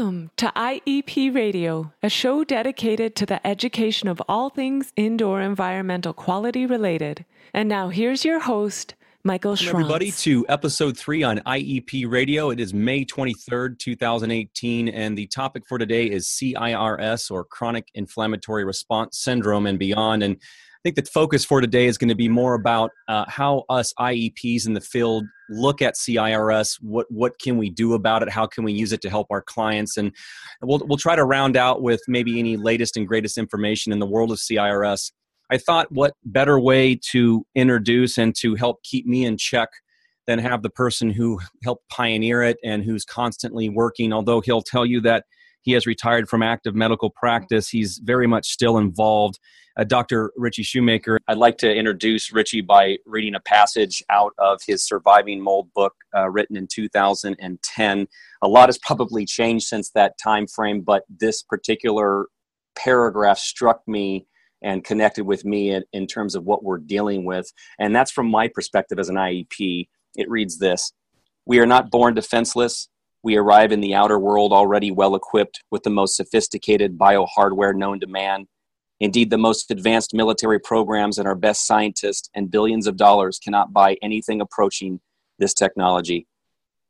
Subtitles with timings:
[0.00, 6.14] Welcome to IEP Radio, a show dedicated to the education of all things indoor environmental
[6.14, 7.26] quality related.
[7.52, 8.94] And now here's your host,
[9.24, 12.48] Michael Welcome everybody to episode three on IEP Radio.
[12.48, 18.64] It is May 23rd, 2018, and the topic for today is CIRS or chronic inflammatory
[18.64, 20.22] response syndrome and beyond.
[20.22, 20.38] And
[20.82, 24.66] think the focus for today is going to be more about uh, how us IEPs
[24.66, 26.78] in the field look at CIRS.
[26.80, 28.30] What what can we do about it?
[28.30, 29.96] How can we use it to help our clients?
[29.96, 30.14] And
[30.62, 34.06] we'll we'll try to round out with maybe any latest and greatest information in the
[34.06, 35.12] world of CIRS.
[35.52, 39.68] I thought, what better way to introduce and to help keep me in check
[40.26, 44.12] than have the person who helped pioneer it and who's constantly working.
[44.12, 45.24] Although he'll tell you that
[45.62, 49.38] he has retired from active medical practice, he's very much still involved
[49.80, 50.30] uh, Dr.
[50.36, 51.18] Richie Shoemaker.
[51.26, 55.94] I'd like to introduce Richie by reading a passage out of his Surviving Mold book
[56.14, 58.06] uh, written in 2010.
[58.42, 62.26] A lot has probably changed since that time frame, but this particular
[62.76, 64.26] paragraph struck me
[64.62, 67.50] and connected with me in, in terms of what we're dealing with.
[67.78, 69.88] And that's from my perspective as an IEP.
[70.16, 70.92] It reads this
[71.46, 72.88] We are not born defenseless.
[73.22, 77.72] We arrive in the outer world already well equipped with the most sophisticated bio hardware
[77.72, 78.46] known to man
[79.00, 83.72] Indeed, the most advanced military programs and our best scientists and billions of dollars cannot
[83.72, 85.00] buy anything approaching
[85.38, 86.26] this technology.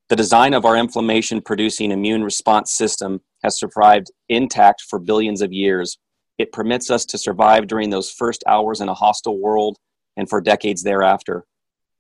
[0.09, 5.53] The design of our inflammation producing immune response system has survived intact for billions of
[5.53, 5.99] years.
[6.37, 9.79] It permits us to survive during those first hours in a hostile world
[10.17, 11.45] and for decades thereafter.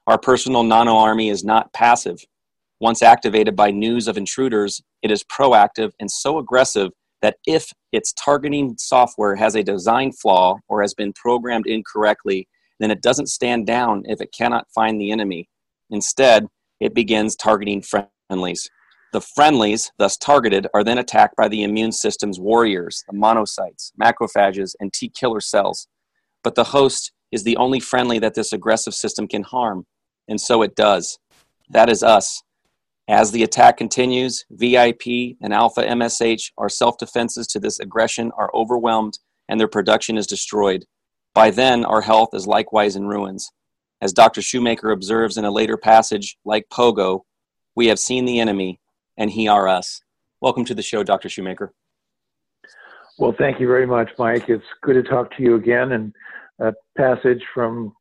[0.08, 2.18] Our personal nano army is not passive.
[2.80, 6.90] Once activated by news of intruders, it is proactive and so aggressive
[7.22, 12.90] that if its targeting software has a design flaw or has been programmed incorrectly, then
[12.90, 15.48] it doesn't stand down if it cannot find the enemy.
[15.90, 16.46] Instead,
[16.80, 18.68] it begins targeting friendlies.
[19.12, 24.74] The friendlies, thus targeted, are then attacked by the immune system's warriors, the monocytes, macrophages,
[24.80, 25.88] and T killer cells.
[26.44, 29.84] But the host is the only friendly that this aggressive system can harm,
[30.28, 31.18] and so it does.
[31.70, 32.42] That is us,
[33.10, 38.52] as the attack continues, VIP and alpha MSH, our self defenses to this aggression, are
[38.54, 40.84] overwhelmed and their production is destroyed.
[41.34, 43.50] By then, our health is likewise in ruins.
[44.00, 44.40] As Dr.
[44.40, 47.22] Shoemaker observes in a later passage, like Pogo,
[47.74, 48.78] we have seen the enemy
[49.16, 50.00] and he are us.
[50.40, 51.28] Welcome to the show, Dr.
[51.28, 51.74] Shoemaker.
[53.18, 54.48] Well, thank you very much, Mike.
[54.48, 55.92] It's good to talk to you again.
[55.92, 56.14] And
[56.60, 57.92] a passage from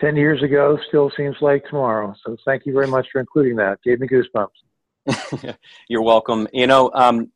[0.00, 2.14] 10 years ago still seems like tomorrow.
[2.24, 3.78] So thank you very much for including that.
[3.82, 5.56] Gave me goosebumps.
[5.88, 6.48] You're welcome.
[6.52, 7.30] You know, um,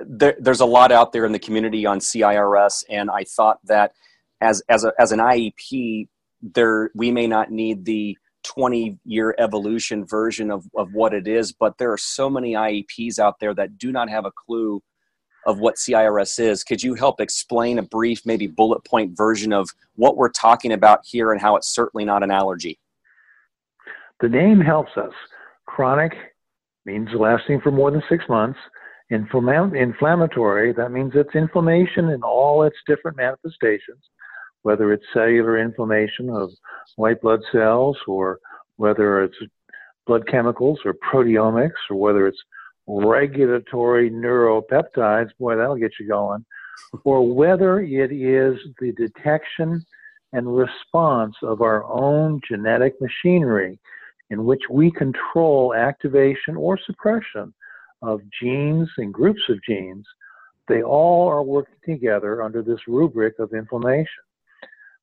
[0.00, 3.92] there, there's a lot out there in the community on CIRS, and I thought that
[4.40, 6.08] as, as, a, as an IEP,
[6.42, 11.52] there we may not need the 20 year evolution version of, of what it is,
[11.52, 14.82] but there are so many IEPs out there that do not have a clue
[15.46, 16.64] of what CIRS is.
[16.64, 21.00] Could you help explain a brief, maybe bullet point version of what we're talking about
[21.04, 22.78] here and how it's certainly not an allergy?
[24.20, 25.12] The name helps us.
[25.66, 26.12] Chronic
[26.84, 28.58] means lasting for more than six months.
[29.10, 34.02] inflammatory, that means it's inflammation in all its different manifestations,
[34.62, 36.50] whether it's cellular inflammation of
[36.96, 38.38] white blood cells or
[38.76, 39.36] whether it's
[40.06, 42.42] blood chemicals or proteomics or whether it's
[42.86, 46.44] regulatory neuropeptides, boy, that'll get you going,
[47.04, 49.84] or whether it is the detection
[50.32, 53.78] and response of our own genetic machinery
[54.30, 57.54] in which we control activation or suppression
[58.02, 60.06] of genes and groups of genes,
[60.68, 64.08] they all are working together under this rubric of inflammation.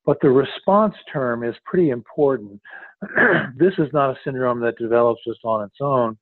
[0.05, 2.59] But the response term is pretty important.
[3.57, 6.17] this is not a syndrome that develops just on its own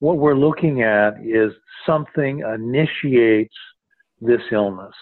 [0.00, 1.52] what we're looking at is
[1.86, 3.54] something initiates
[4.20, 4.94] this illness.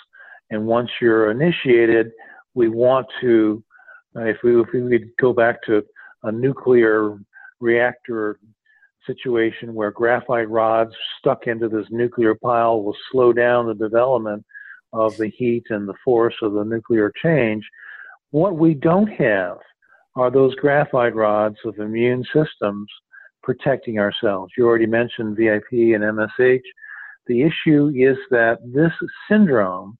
[0.50, 2.12] And once you're initiated,
[2.54, 3.62] we want to,
[4.16, 5.82] uh, if we if we go back to
[6.22, 7.19] a nuclear
[7.60, 8.38] reactor
[9.06, 14.44] situation where graphite rods stuck into this nuclear pile will slow down the development
[14.93, 17.64] of the heat and the force of the nuclear change.
[18.31, 19.58] What we don't have
[20.16, 22.88] are those graphite rods of immune systems
[23.46, 24.52] protecting ourselves.
[24.58, 26.62] You already mentioned VIP and MSH.
[27.28, 28.90] The issue is that this
[29.31, 29.96] syndrome,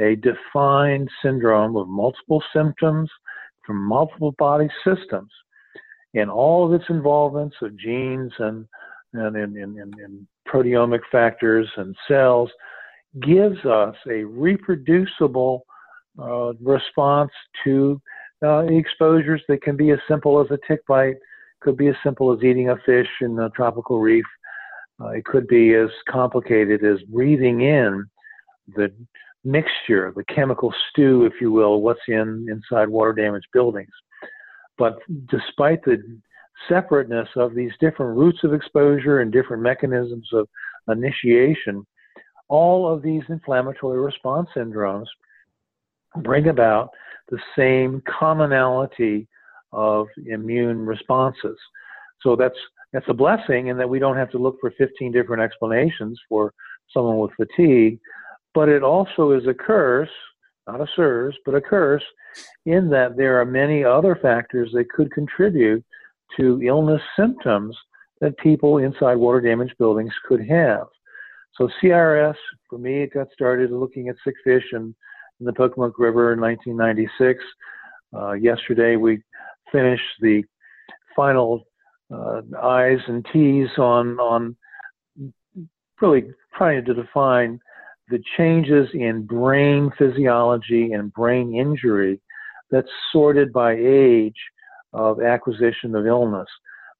[0.00, 3.10] a defined syndrome of multiple symptoms
[3.66, 5.30] from multiple body systems,
[6.14, 8.66] and all of its involvements of genes and,
[9.12, 12.50] and, and, and, and proteomic factors and cells,
[13.20, 15.66] gives us a reproducible
[16.18, 17.30] uh, response
[17.62, 18.00] to
[18.42, 21.16] uh, exposures that can be as simple as a tick bite
[21.60, 24.26] could be as simple as eating a fish in a tropical reef
[24.98, 28.04] Uh, it could be as complicated as breathing in
[28.74, 28.90] the
[29.44, 33.92] mixture, the chemical stew, if you will, what's in inside water damaged buildings.
[34.78, 34.98] But
[35.30, 35.98] despite the
[36.68, 40.48] separateness of these different routes of exposure and different mechanisms of
[40.88, 41.86] initiation,
[42.48, 45.06] all of these inflammatory response syndromes
[46.22, 46.90] bring about
[47.28, 49.28] the same commonality
[49.72, 51.58] of immune responses.
[52.22, 52.58] So that's
[52.92, 56.54] that's a blessing in that we don't have to look for 15 different explanations for
[56.94, 57.98] someone with fatigue,
[58.54, 60.08] but it also is a curse,
[60.66, 62.04] not a CIRS, but a curse
[62.64, 65.84] in that there are many other factors that could contribute
[66.36, 67.76] to illness symptoms
[68.20, 70.86] that people inside water damaged buildings could have.
[71.56, 72.36] So CRS,
[72.68, 74.94] for me, it got started looking at sick fish in,
[75.40, 77.42] in the Pocomoke River in 1996.
[78.14, 79.22] Uh, yesterday, we
[79.72, 80.42] finished the
[81.14, 81.64] final
[82.12, 84.56] uh, I's and T's on on
[86.00, 86.24] really
[86.56, 87.58] trying to define
[88.08, 92.20] the changes in brain physiology and brain injury
[92.70, 94.36] that's sorted by age
[94.92, 96.48] of acquisition of illness.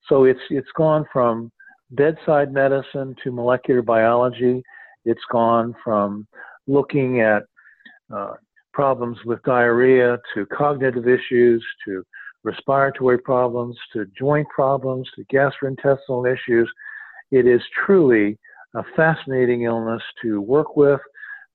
[0.09, 1.51] So it's it's gone from
[1.91, 4.63] bedside medicine to molecular biology.
[5.05, 6.27] It's gone from
[6.67, 7.45] looking at
[8.13, 8.35] uh,
[8.73, 12.05] problems with diarrhea to cognitive issues to
[12.47, 16.71] respiratory problems to joint problems to gastrointestinal issues.
[17.33, 18.39] It is truly
[18.75, 21.01] a fascinating illness to work with,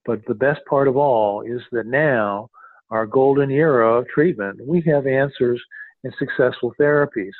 [0.06, 2.50] but the best part of all is that now,
[2.90, 5.62] our golden era of treatment, we have answers
[6.04, 7.32] and successful therapies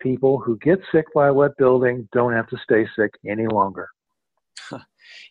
[0.00, 3.88] people who get sick by wet building don't have to stay sick any longer.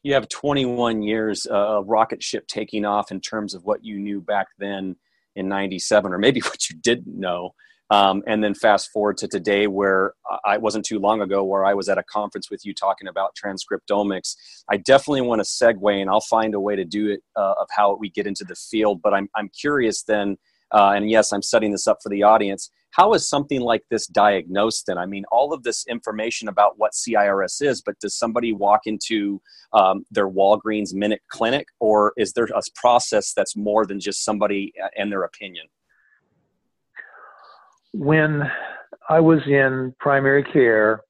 [0.04, 4.00] You have 21 years uh, of rocket ship taking off in terms of what you
[4.00, 4.96] knew back then
[5.36, 7.52] in 97, or maybe what you didn't know.
[7.92, 11.76] Um, and then fast forward to today, where I wasn't too long ago, where I
[11.76, 14.36] was at a conference with you talking about transcriptomics.
[14.72, 17.68] I definitely want to segue, and I'll find a way to do it uh, of
[17.70, 19.02] how we get into the field.
[19.04, 20.38] But I'm I'm curious then,
[20.72, 24.08] uh, and yes, I'm setting this up for the audience how is something like this
[24.08, 24.98] diagnosed then?
[24.98, 29.42] I mean, all of this information about what CIRS is, but does somebody walk into
[29.74, 34.72] um, their Walgreens Minute Clinic, or is there a process that's more than just somebody
[34.82, 35.66] uh, and their opinion?
[37.92, 38.50] When
[39.10, 41.02] I was in primary care,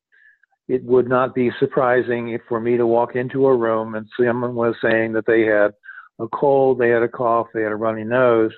[0.67, 4.73] it would not be surprising for me to walk into a room and someone was
[4.81, 5.71] saying that they had
[6.19, 8.51] a cold, they had a cough, they had a runny nose,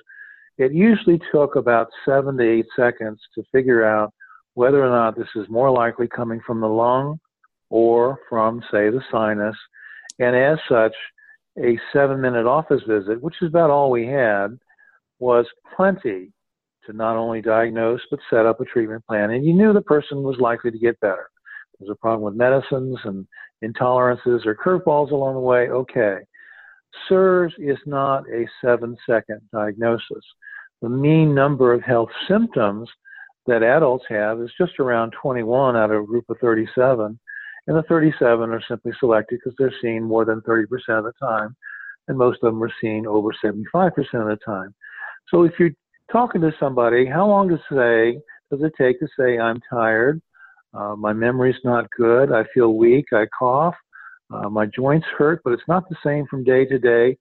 [0.58, 4.12] it usually took about seven to eight seconds to figure out
[4.54, 7.18] whether or not this is more likely coming from the lung
[7.70, 9.56] or from, say, the sinus.
[10.18, 10.94] And as such,
[11.58, 14.58] a seven minute office visit, which is about all we had,
[15.20, 15.46] was
[15.76, 16.32] plenty
[16.86, 19.30] to not only diagnose but set up a treatment plan.
[19.30, 21.28] And you knew the person was likely to get better.
[21.78, 23.26] There's a problem with medicines and
[23.62, 25.68] intolerances or curveballs along the way.
[25.68, 26.18] Okay.
[27.08, 30.24] CIRS is not a seven second diagnosis
[30.82, 32.88] the mean number of health symptoms
[33.46, 37.18] that adults have is just around 21 out of a group of 37.
[37.66, 41.54] And the 37 are simply selected because they're seen more than 30% of the time,
[42.08, 44.74] and most of them are seen over 75% of the time.
[45.28, 45.72] So if you're
[46.10, 50.22] talking to somebody, how long to say does it take to say I'm tired,
[50.72, 53.74] uh, my memory's not good, I feel weak, I cough,
[54.32, 57.16] uh, my joints hurt, but it's not the same from day to day.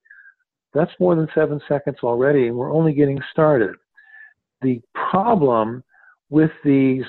[0.74, 3.76] That's more than seven seconds already, and we're only getting started.
[4.62, 4.82] The
[5.12, 5.84] problem
[6.30, 7.06] with these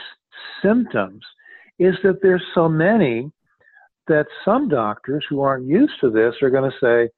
[0.63, 1.23] symptoms
[1.79, 3.31] is that there's so many
[4.07, 7.11] that some doctors who aren't used to this are going to say,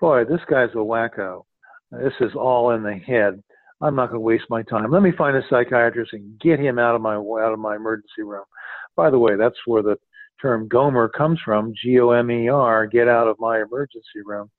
[0.00, 1.44] Boy, this guy's a wacko.
[1.90, 3.42] This is all in the head.
[3.80, 4.90] I'm not going to waste my time.
[4.90, 8.22] Let me find a psychiatrist and get him out of my out of my emergency
[8.22, 8.44] room.
[8.96, 9.96] By the way, that's where the
[10.40, 14.50] term Gomer comes from, G O M E R, get out of my emergency room.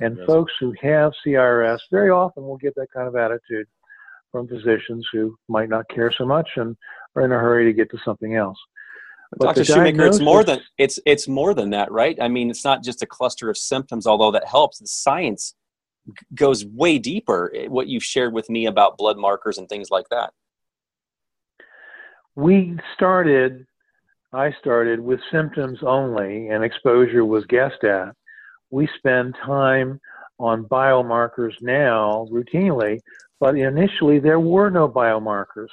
[0.00, 0.26] And yes.
[0.26, 3.66] folks who have CRS very often will get that kind of attitude
[4.30, 6.76] from physicians who might not care so much and
[7.14, 8.58] are in a hurry to get to something else.
[9.36, 9.64] But Dr.
[9.64, 12.18] Shoemaker, it's more than it's it's more than that, right?
[12.20, 14.78] I mean, it's not just a cluster of symptoms, although that helps.
[14.78, 15.54] The science
[16.34, 17.50] goes way deeper.
[17.54, 20.32] Eh, what you've shared with me about blood markers and things like that.
[22.34, 23.66] We started,
[24.32, 28.14] I started with symptoms only, and exposure was guessed at
[28.72, 30.00] we spend time
[30.38, 32.98] on biomarkers now routinely,
[33.38, 35.68] but initially there were no biomarkers.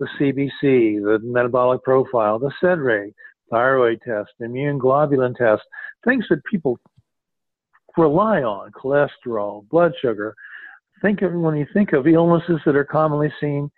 [0.00, 3.14] The CBC, the metabolic profile, the SED rate,
[3.50, 5.62] thyroid test, immune globulin test,
[6.04, 6.78] things that people
[7.96, 10.34] rely on, cholesterol, blood sugar.
[11.02, 13.70] Think of when you think of illnesses that are commonly seen,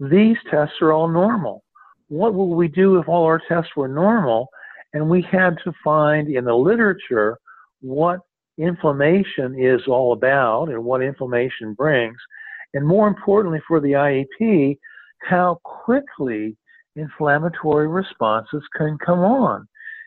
[0.00, 1.64] these tests are all normal.
[2.08, 4.48] What would we do if all our tests were normal
[4.92, 7.38] And we had to find in the literature
[7.80, 8.20] what
[8.58, 12.16] inflammation is all about and what inflammation brings.
[12.74, 14.78] And more importantly for the IEP,
[15.20, 16.56] how quickly
[16.96, 19.66] inflammatory responses can come on.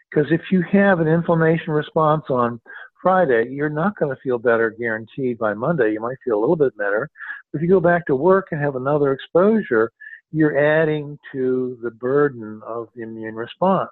[0.09, 2.59] Because if you have an inflammation response on
[3.01, 5.93] Friday, you're not going to feel better guaranteed by Monday.
[5.93, 7.09] You might feel a little bit better.
[7.51, 9.91] But if you go back to work and have another exposure,
[10.31, 13.89] you're adding to the burden of the immune response.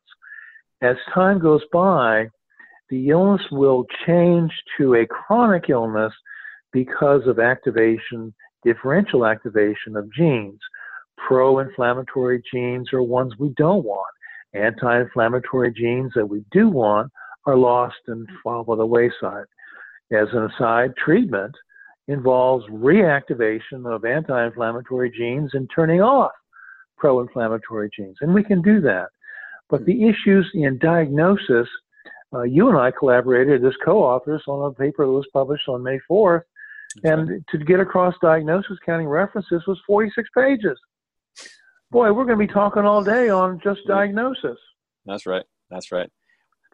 [0.81, 2.27] As time goes by,
[2.89, 6.13] the illness will change to a chronic illness
[6.71, 10.59] because of activation, differential activation of genes.
[11.27, 14.07] Pro inflammatory genes are ones we don't want.
[14.53, 17.11] Anti inflammatory genes that we do want
[17.45, 19.45] are lost and fall by the wayside.
[20.11, 21.53] As an aside, treatment
[22.07, 26.31] involves reactivation of anti inflammatory genes and turning off
[26.97, 28.17] pro inflammatory genes.
[28.21, 29.07] And we can do that.
[29.69, 31.67] But the issues in diagnosis,
[32.33, 35.83] uh, you and I collaborated as co authors on a paper that was published on
[35.83, 36.41] May 4th.
[37.03, 40.79] And to get across diagnosis counting references was 46 pages.
[41.91, 44.57] Boy, we're going to be talking all day on just diagnosis.
[45.05, 45.45] That's right.
[45.69, 46.09] That's right.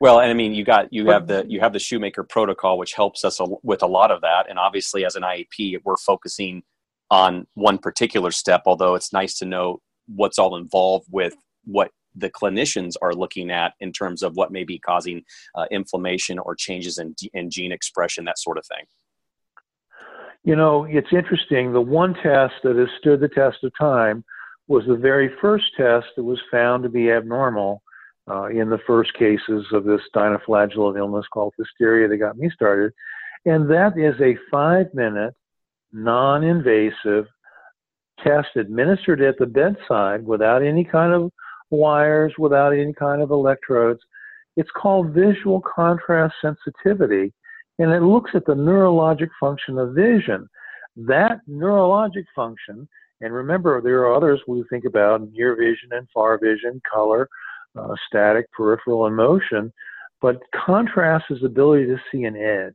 [0.02, 2.94] Well, and I mean, you got you have the you have the shoemaker protocol, which
[2.94, 4.50] helps us a, with a lot of that.
[4.50, 6.64] And obviously, as an IEP, we're focusing
[7.10, 8.64] on one particular step.
[8.66, 13.74] Although it's nice to know what's all involved with what the clinicians are looking at
[13.80, 15.24] in terms of what may be causing
[15.56, 18.86] uh, inflammation or changes in, in gene expression, that sort of thing.
[20.44, 21.74] You know, it's interesting.
[21.74, 24.24] The one test that has stood the test of time
[24.68, 27.82] was the very first test that was found to be abnormal
[28.30, 32.92] uh, in the first cases of this dinoflagellate illness called Pfiesteria that got me started.
[33.46, 35.34] And that is a five minute,
[35.92, 37.26] non invasive
[38.24, 41.32] test administered at the bedside without any kind of
[41.70, 44.00] wires, without any kind of electrodes.
[44.58, 47.34] It's called visual contrast sensitivity,
[47.80, 50.48] and it looks at the neurologic function of vision.
[50.96, 52.88] That neurologic function,
[53.22, 57.28] and remember, there are others we think about near vision and far vision, color,
[57.78, 59.74] uh, static, peripheral, and motion.
[60.22, 62.74] But contrast is the ability to see an edge.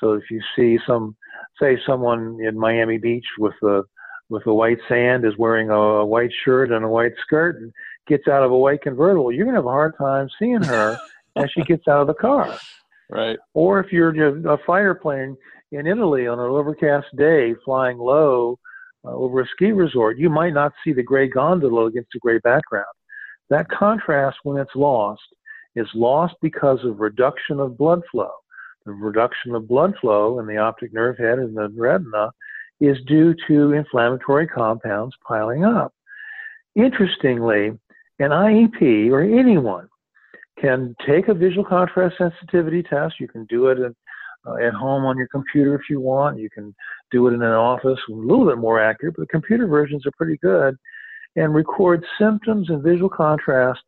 [0.00, 1.16] So if you see some,
[1.60, 3.82] say, someone in Miami Beach with a
[4.30, 7.72] with a white sand is wearing a white shirt and a white skirt and
[8.10, 10.98] gets out of a white convertible, you're gonna have a hard time seeing her
[11.36, 12.58] as she gets out of the car.
[13.08, 13.38] Right.
[13.54, 14.12] Or if you're
[14.52, 15.36] a fighter plane
[15.72, 18.58] in Italy on an overcast day flying low
[19.04, 22.38] uh, over a ski resort, you might not see the gray gondola against a gray
[22.38, 22.86] background.
[23.48, 25.22] That contrast, when it's lost,
[25.74, 28.30] is lost because of reduction of blood flow.
[28.86, 32.30] The reduction of blood flow in the optic nerve head and the retina
[32.80, 35.92] is due to inflammatory compounds piling up.
[36.76, 37.72] Interestingly,
[38.20, 39.88] an IEP or anyone
[40.60, 43.14] can take a visual contrast sensitivity test.
[43.18, 43.94] You can do it in,
[44.46, 46.38] uh, at home on your computer if you want.
[46.38, 46.74] You can
[47.10, 50.12] do it in an office, a little bit more accurate, but the computer versions are
[50.16, 50.76] pretty good
[51.36, 53.80] and record symptoms and visual contrast.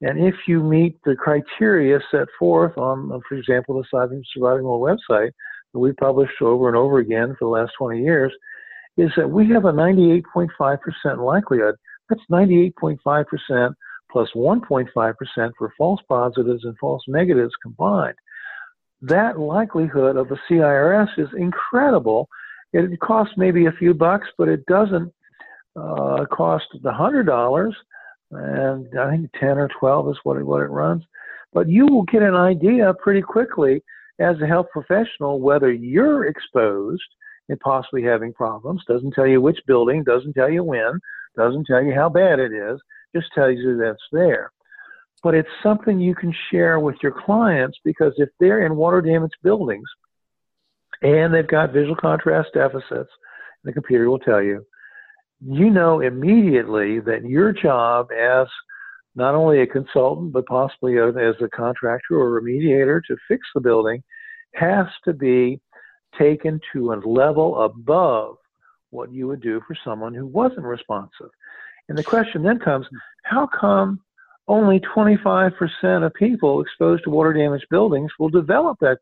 [0.00, 4.78] And if you meet the criteria set forth on, for example, the Surviving, Surviving Well
[4.78, 5.30] website
[5.72, 8.32] that we've published over and over again for the last 20 years,
[8.96, 11.74] is that we have a 98.5% likelihood.
[12.08, 13.74] That's 98.5%
[14.10, 18.14] plus 1.5% for false positives and false negatives combined.
[19.02, 22.28] That likelihood of a CIRS is incredible.
[22.72, 25.12] It costs maybe a few bucks, but it doesn't
[25.76, 27.74] uh, cost the hundred dollars,
[28.30, 31.02] and I think ten or twelve is what it, what it runs.
[31.52, 33.82] But you will get an idea pretty quickly
[34.20, 37.02] as a health professional whether you're exposed
[37.48, 38.82] and possibly having problems.
[38.88, 41.00] Doesn't tell you which building, doesn't tell you when,
[41.36, 42.80] doesn't tell you how bad it is,
[43.14, 44.50] just tells you that's there.
[45.22, 49.36] But it's something you can share with your clients because if they're in water damaged
[49.42, 49.88] buildings
[51.02, 53.10] and they've got visual contrast deficits,
[53.64, 54.64] the computer will tell you,
[55.40, 58.46] you know immediately that your job as
[59.14, 63.60] not only a consultant, but possibly as a contractor or a mediator to fix the
[63.60, 64.02] building
[64.54, 65.60] has to be
[66.18, 68.36] taken to a level above
[68.94, 71.30] what you would do for someone who wasn't responsive.
[71.88, 72.86] And the question then comes
[73.24, 74.00] how come
[74.46, 78.98] only 25% of people exposed to water damaged buildings will develop that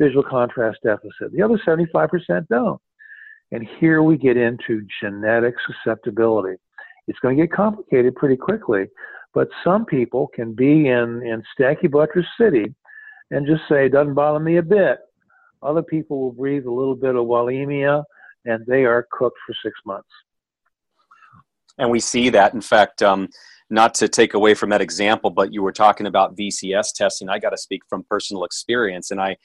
[0.00, 1.32] visual contrast deficit?
[1.32, 2.10] The other 75%
[2.48, 2.80] don't.
[3.52, 6.56] And here we get into genetic susceptibility.
[7.06, 8.86] It's going to get complicated pretty quickly,
[9.32, 12.74] but some people can be in, in Stanky Buttress City
[13.30, 14.98] and just say, it doesn't bother me a bit.
[15.62, 18.02] Other people will breathe a little bit of Wallemia
[18.46, 20.08] and they are cooked for six months.
[21.78, 23.28] And we see that, in fact, um,
[23.68, 27.28] not to take away from that example, but you were talking about VCS testing.
[27.28, 29.36] I got to speak from personal experience, and I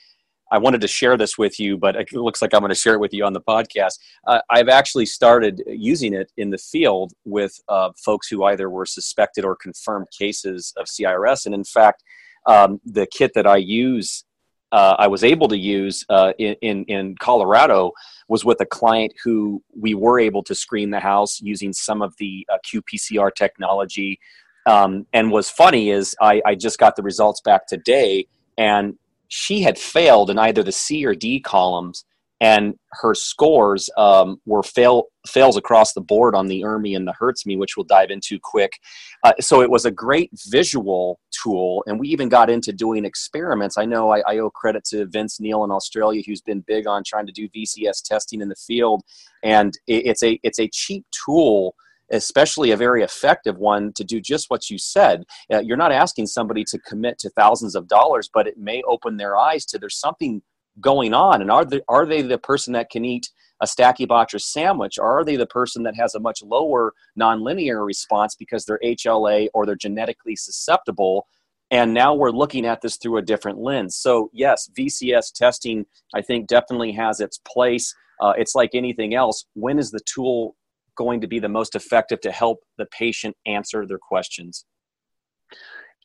[0.52, 2.94] I wanted to share this with you, but it looks like I'm going to share
[2.94, 3.94] it with you on the podcast.
[4.28, 8.86] Uh, I've actually started using it in the field with uh, folks who either were
[8.86, 11.46] suspected or confirmed cases of CIRS.
[11.46, 12.04] And in fact,
[12.46, 14.26] um, the kit that I use,
[14.72, 17.92] uh, I was able to use uh, in, in, Colorado
[18.30, 22.16] was with a client who we were able to screen the house using some of
[22.18, 24.20] the uh, qPCR technology.
[24.66, 28.96] Um, and what's funny is I, I just got the results back today, and
[29.28, 32.06] she had failed in either the C or D columns,
[32.40, 37.14] and her scores um, were fail fails across the board on the ERMI and the
[37.20, 38.80] HERTSMI, which we'll dive into quick.
[39.24, 43.78] Uh, so it was a great visual tool, and we even got into doing experiments.
[43.78, 47.04] I know I, I owe credit to Vince Neal in Australia, who's been big on
[47.06, 49.04] trying to do VCS testing in the field,
[49.44, 51.76] and it, it's a it's a cheap tool
[52.14, 55.24] especially a very effective one to do just what you said.
[55.52, 59.18] Uh, you're not asking somebody to commit to thousands of dollars, but it may open
[59.18, 60.42] their eyes to there's something
[60.82, 61.42] going on.
[61.42, 63.30] And are they, are they the person that can eat
[63.62, 67.86] a stacky Stachybotrys sandwich, or are they the person that has a much lower nonlinear
[67.86, 71.28] response because they're HLA or they're genetically susceptible?
[71.70, 73.96] And now we're looking at this through a different lens.
[73.96, 77.94] So, yes, VCS testing, I think, definitely has its place.
[78.20, 79.46] Uh, it's like anything else.
[79.54, 80.56] When is the tool
[80.98, 84.66] going to be the most effective to help the patient answer their questions?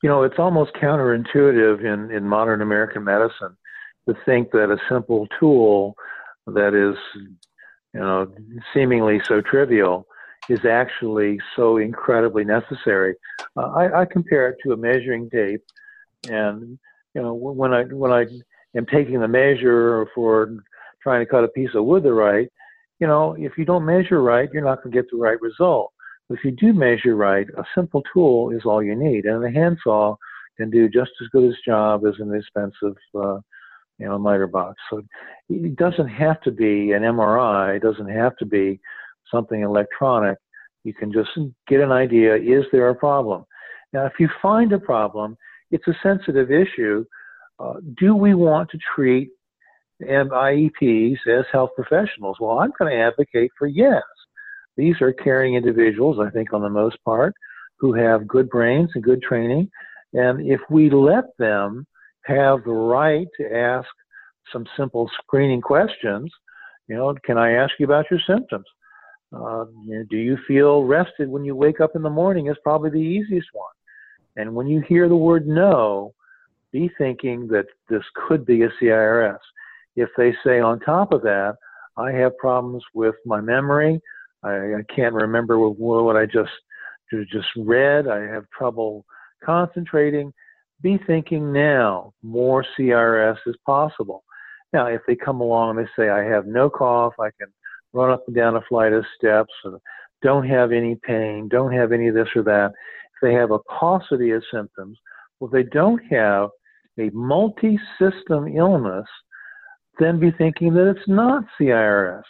[0.02, 3.56] You know, it's almost counterintuitive in, in modern American medicine
[4.08, 5.94] to think that a simple tool
[6.46, 6.96] that is,
[7.94, 8.32] you know,
[8.72, 10.06] seemingly so trivial
[10.48, 13.14] is actually so incredibly necessary.
[13.56, 15.62] Uh, I, I compare it to a measuring tape,
[16.28, 16.78] and
[17.14, 18.26] you know, when I when I
[18.76, 20.56] am taking the measure for
[21.02, 22.48] trying to cut a piece of wood the right,
[23.00, 25.92] you know, if you don't measure right, you're not going to get the right result.
[26.28, 29.50] But if you do measure right, a simple tool is all you need, and a
[29.50, 30.16] handsaw
[30.56, 33.38] can do just as good a job as an expensive, uh,
[33.98, 34.80] you know, miter box.
[34.90, 35.02] So
[35.48, 37.76] it doesn't have to be an MRI.
[37.76, 38.80] It doesn't have to be
[39.30, 40.38] something electronic.
[40.84, 41.30] You can just
[41.68, 43.44] get an idea: is there a problem?
[43.92, 45.36] Now, if you find a problem,
[45.70, 47.04] it's a sensitive issue.
[47.58, 49.30] Uh, do we want to treat
[50.02, 52.36] IEPs as health professionals?
[52.40, 54.02] Well, I'm going to advocate for yes.
[54.76, 57.34] These are caring individuals, I think, on the most part,
[57.78, 59.70] who have good brains and good training.
[60.12, 61.86] And if we let them
[62.26, 63.88] have the right to ask
[64.52, 66.30] some simple screening questions,
[66.88, 68.66] you know, can I ask you about your symptoms?
[69.32, 72.46] Uh, you know, do you feel rested when you wake up in the morning?
[72.46, 73.72] Is probably the easiest one.
[74.36, 76.14] And when you hear the word no,
[76.72, 79.38] be thinking that this could be a CIRS.
[79.96, 81.56] If they say on top of that,
[81.96, 84.00] I have problems with my memory,
[84.42, 86.50] I, I can't remember what I just
[87.10, 89.04] just read, I have trouble
[89.44, 90.32] concentrating,
[90.82, 94.24] be thinking now more CRS is possible.
[94.72, 97.48] Now, if they come along and they say, I have no cough, I can
[97.92, 99.52] run up and down a flight of steps,
[100.22, 104.32] don't have any pain, don't have any this or that, if they have a paucity
[104.32, 104.98] of symptoms,
[105.40, 106.50] well, they don't have
[106.98, 109.06] a multi system illness
[109.98, 112.22] then be thinking that it's not CIRS.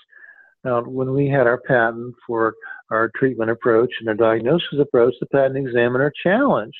[0.64, 2.54] Now, when we had our patent for
[2.90, 6.76] our treatment approach and our diagnosis approach, the patent examiner challenged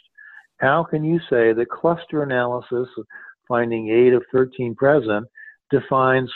[0.58, 2.88] how can you say that cluster analysis
[3.48, 5.26] finding 8 of 13 present
[5.70, 6.30] defines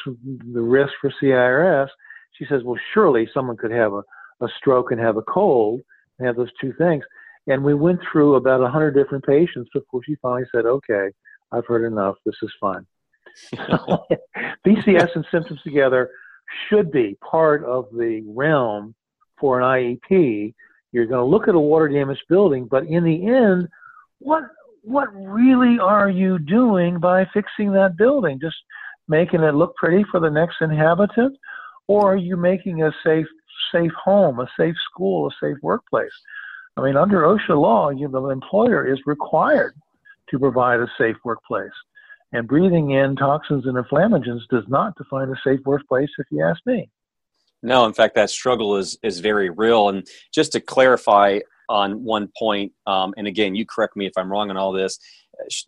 [0.52, 1.88] the risk for CIRS?
[2.32, 4.02] She says, well, surely someone could have a,
[4.40, 5.80] a stroke and have a cold
[6.18, 7.04] and have those two things.
[7.46, 11.10] And we went through about 100 different patients before she finally said, okay,
[11.52, 12.16] I've heard enough.
[12.24, 12.86] This is fine.
[14.66, 16.10] VCS and symptoms together
[16.68, 18.94] should be part of the realm
[19.38, 20.54] for an IEP.
[20.92, 23.68] You're going to look at a water damaged building, but in the end,
[24.20, 24.44] what
[24.82, 28.38] what really are you doing by fixing that building?
[28.40, 28.56] Just
[29.08, 31.36] making it look pretty for the next inhabitant,
[31.88, 33.26] or are you making a safe
[33.72, 36.12] safe home, a safe school, a safe workplace?
[36.76, 39.74] I mean, under OSHA law, you, the employer is required
[40.30, 41.72] to provide a safe workplace.
[42.32, 46.60] And breathing in toxins and inflammagens does not define a safe workplace, if you ask
[46.64, 46.88] me.
[47.62, 49.88] No, in fact, that struggle is is very real.
[49.88, 54.30] And just to clarify on one point, um, and again, you correct me if I'm
[54.30, 54.98] wrong on all this.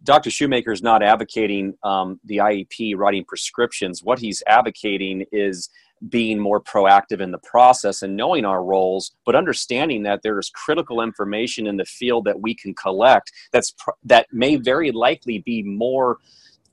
[0.02, 0.30] Dr.
[0.30, 4.02] Shoemaker is not advocating um, the IEP writing prescriptions.
[4.02, 5.70] What he's advocating is
[6.08, 10.50] being more proactive in the process and knowing our roles, but understanding that there is
[10.50, 13.72] critical information in the field that we can collect that's
[14.04, 16.18] that may very likely be more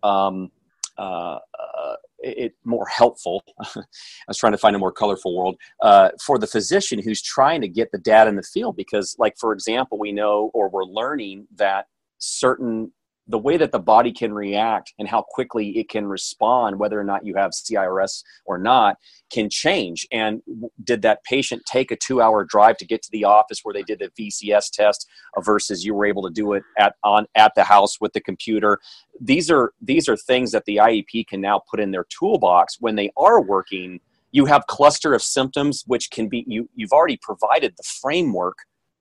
[0.02, 0.52] um,
[1.00, 3.44] uh, uh, it more helpful.
[3.60, 3.84] I
[4.28, 7.68] was trying to find a more colorful world uh, for the physician who's trying to
[7.68, 11.48] get the data in the field because, like for example, we know or we're learning
[11.56, 11.86] that
[12.18, 12.92] certain
[13.30, 17.04] the way that the body can react and how quickly it can respond, whether or
[17.04, 18.98] not you have CIRS or not,
[19.32, 20.08] can change.
[20.12, 20.42] And
[20.84, 23.84] did that patient take a two hour drive to get to the office where they
[23.84, 25.08] did the VCS test
[25.42, 28.80] versus you were able to do it at, on, at the house with the computer?
[29.22, 32.96] These are, these are things that the IEP can now put in their toolbox when
[32.96, 34.00] they are working.
[34.32, 38.58] You have cluster of symptoms, which can be, you, you've already provided the framework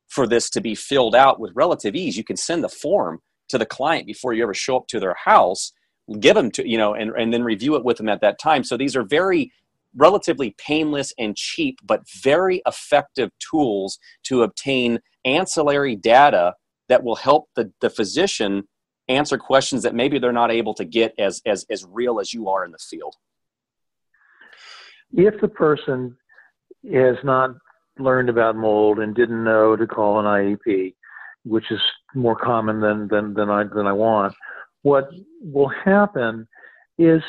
[0.09, 2.19] for this to be filled out with relative ease.
[2.19, 5.17] You can send the form to the client before you ever show up to their
[5.25, 5.73] house
[6.21, 8.65] give them to you know and, and then review it with them at that time.
[8.65, 9.53] So these are very
[9.97, 16.55] relatively painless and cheap but very effective tools to obtain ancillary data
[16.89, 18.69] that will help the, the physician
[19.09, 22.49] answer questions that maybe they're not able to get as, as as real as you
[22.49, 23.15] are in the field.
[25.13, 26.17] If the person
[26.93, 27.51] has not
[27.99, 30.95] learned about mold and didn't know to call an iep
[31.45, 31.81] which is
[32.15, 34.35] more common than than than I than I want.
[34.83, 35.11] What
[35.43, 36.47] will happen
[36.99, 37.23] is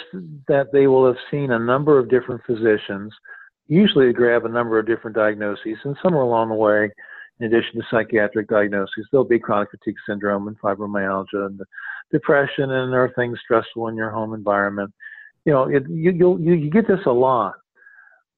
[0.48, 3.14] that they will have seen a number of different physicians.
[3.68, 6.92] Usually, grab a number of different diagnoses, and somewhere along the way,
[7.40, 11.62] in addition to psychiatric diagnoses, there'll be chronic fatigue syndrome and fibromyalgia and
[12.12, 14.92] depression and other things stressful in your home environment.
[15.46, 17.54] You know, it, you, you'll, you you get this a lot.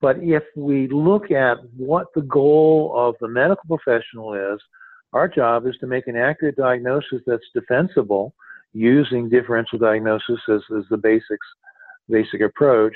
[0.01, 4.59] But if we look at what the goal of the medical professional is,
[5.13, 8.33] our job is to make an accurate diagnosis that's defensible
[8.73, 11.47] using differential diagnosis as, as the basics,
[12.09, 12.93] basic approach,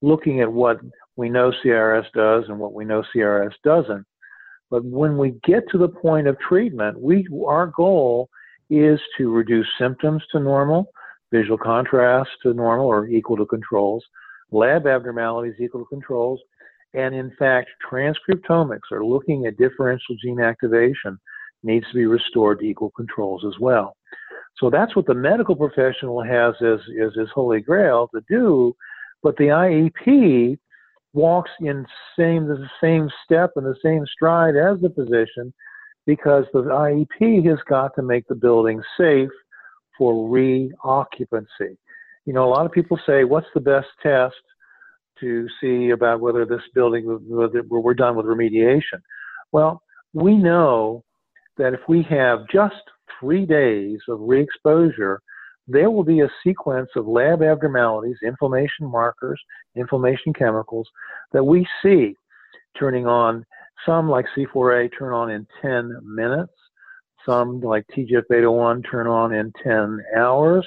[0.00, 0.78] looking at what
[1.16, 4.06] we know CRS does and what we know CRS doesn't.
[4.70, 8.28] But when we get to the point of treatment, we our goal
[8.70, 10.90] is to reduce symptoms to normal,
[11.32, 14.04] visual contrast to normal or equal to controls,
[14.50, 16.40] lab abnormalities equal to controls,
[16.94, 21.18] and in fact, transcriptomics are looking at differential gene activation
[21.62, 23.96] needs to be restored to equal controls as well.
[24.58, 28.74] So that's what the medical professional has as, as his holy grail to do,
[29.22, 30.58] but the IEP
[31.12, 31.86] walks in
[32.18, 35.52] same the same step and the same stride as the physician
[36.06, 39.30] because the IEP has got to make the building safe
[39.96, 41.76] for reoccupancy.
[42.24, 44.34] You know, a lot of people say, what's the best test
[45.20, 49.00] to see about whether this building, whether we're done with remediation?
[49.52, 51.04] Well, we know
[51.58, 52.74] that if we have just
[53.20, 55.20] three days of re-exposure,
[55.66, 59.40] there will be a sequence of lab abnormalities, inflammation markers,
[59.76, 60.88] inflammation chemicals
[61.32, 62.14] that we see
[62.78, 63.44] turning on.
[63.84, 66.52] Some like C4A turn on in 10 minutes.
[67.26, 70.66] Some like TGF beta 1 turn on in 10 hours.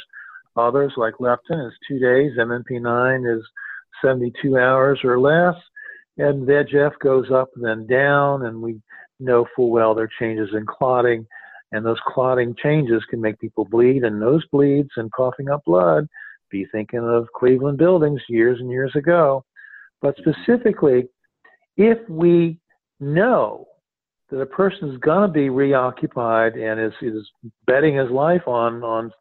[0.55, 2.37] Others like leptin is two days.
[2.37, 3.43] MMP9 is
[4.03, 5.55] 72 hours or less.
[6.17, 8.81] And VEGF goes up then down, and we
[9.21, 11.25] know full well there are changes in clotting,
[11.71, 16.07] and those clotting changes can make people bleed and nosebleeds and coughing up blood.
[16.49, 19.45] Be thinking of Cleveland buildings years and years ago.
[20.01, 21.07] But specifically,
[21.77, 22.59] if we
[22.99, 23.67] know
[24.29, 27.29] that a person is going to be reoccupied and is, is
[27.67, 29.11] betting his life on, on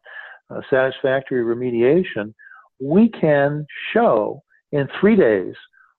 [0.49, 2.33] uh, satisfactory remediation,
[2.79, 5.53] we can show in three days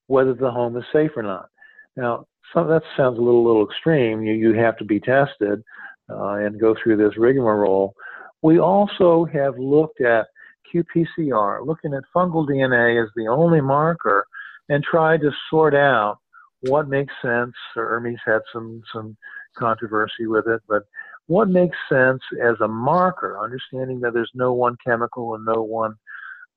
[0.06, 1.48] whether the home is safe or not.
[1.96, 4.22] Now, some, that sounds a little little extreme.
[4.22, 5.62] You you have to be tested
[6.10, 7.94] uh, and go through this rigmarole.
[8.42, 10.26] We also have looked at
[10.72, 14.26] qPCR, looking at fungal DNA as the only marker,
[14.68, 16.18] and tried to sort out
[16.62, 17.52] what makes sense.
[17.74, 19.16] Hermes had some some
[19.56, 20.82] controversy with it, but
[21.26, 25.94] what makes sense as a marker, understanding that there's no one chemical and no one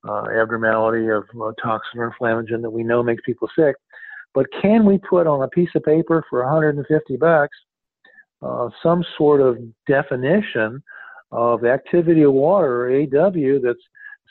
[0.08, 3.76] uh, abnormality of uh, toxin or inflammagen that we know makes people sick.
[4.36, 7.56] But can we put on a piece of paper for 150 bucks
[8.42, 9.56] uh, some sort of
[9.88, 10.82] definition
[11.32, 13.80] of activity of water, AW, that's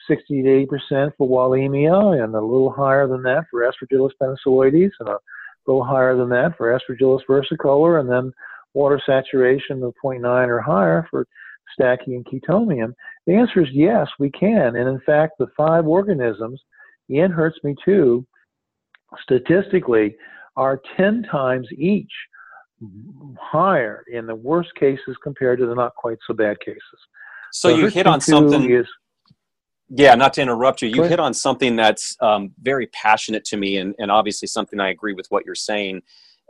[0.08, 4.92] 60 to 80 percent for Wallemia, and a little higher than that for Aspergillus penicilloides,
[5.00, 5.18] and a
[5.66, 8.32] little higher than that for Aspergillus versicolor, and then
[8.76, 11.26] water saturation of 0.9 or higher for
[11.78, 12.94] Stachy and Chaetomium?
[13.26, 14.76] The answer is yes, we can.
[14.76, 16.62] And in fact, the five organisms,
[17.10, 18.24] Ian HERTSMI-2,
[19.22, 20.16] statistically
[20.58, 22.12] are 10 times each
[23.40, 26.82] higher in the worst cases compared to the not quite so bad cases.
[27.52, 28.70] So, so you hit on something.
[28.72, 28.86] Is,
[29.90, 30.90] yeah, not to interrupt you.
[30.90, 34.90] You hit on something that's um, very passionate to me, and, and obviously something I
[34.90, 36.02] agree with what you're saying.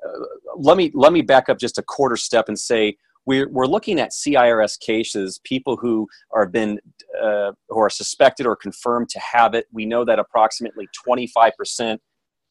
[0.06, 0.26] Uh,
[0.58, 4.00] let me let me back up just a quarter step and say we're, we're looking
[4.00, 6.80] at CIRS cases, people who are been
[7.22, 9.65] uh, who are suspected or confirmed to have it.
[9.72, 11.98] We know that approximately 25%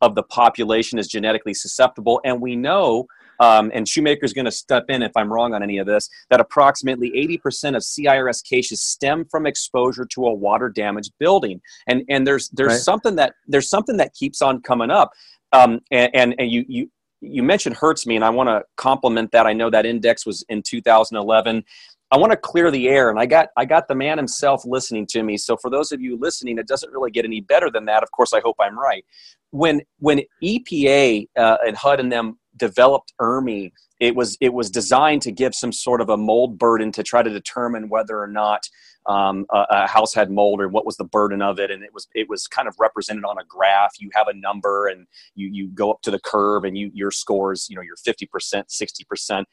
[0.04, 3.06] of the population is genetically susceptible, and we know.
[3.40, 6.08] Um, and Shoemaker's going to step in if I'm wrong on any of this.
[6.30, 7.10] That approximately
[7.44, 12.48] 80% of CIRS cases stem from exposure to a water damaged building, and and there's
[12.50, 12.80] there's right.
[12.80, 15.12] something that there's something that keeps on coming up.
[15.52, 16.90] Um, and, and, and you you
[17.20, 19.46] you mentioned HERTSMI, and I want to compliment that.
[19.46, 21.64] I know that index was in 2011.
[22.10, 25.06] I want to clear the air, and I got I got the man himself listening
[25.08, 25.36] to me.
[25.36, 28.02] So for those of you listening, it doesn't really get any better than that.
[28.02, 29.04] Of course, I hope I'm right.
[29.50, 35.22] When when EPA uh, and HUD and them developed ERMI, it was it was designed
[35.22, 38.68] to give some sort of a mold burden to try to determine whether or not
[39.06, 41.92] um, a, a, house had mold or what was the burden of it, and it
[41.92, 43.92] was it was kind of represented on a graph.
[43.98, 47.10] You have a number, and you you go up to the curve, and you your
[47.10, 49.46] scores, you know, your fifty percent, sixty percent.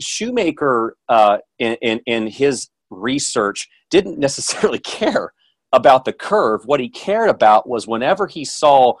[0.00, 5.32] Shoemaker, uh, in, in in his research, didn't necessarily care
[5.72, 6.62] about the curve.
[6.64, 8.94] What he cared about was whenever he saw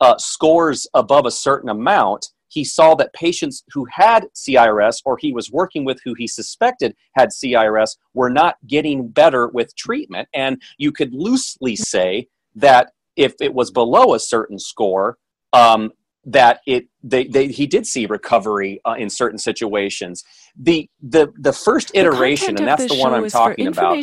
[0.00, 5.32] uh, scores above a certain amount he saw that patients who had CIRS or he
[5.32, 10.28] was working with who he suspected had CIRS were not getting better with treatment.
[10.34, 15.18] And you could loosely say that if it was below a certain score,
[15.52, 15.92] um,
[16.24, 20.24] that it they, they, he did see recovery uh, in certain situations.
[20.60, 23.96] The the the first iteration, the and that's the one I'm talking about,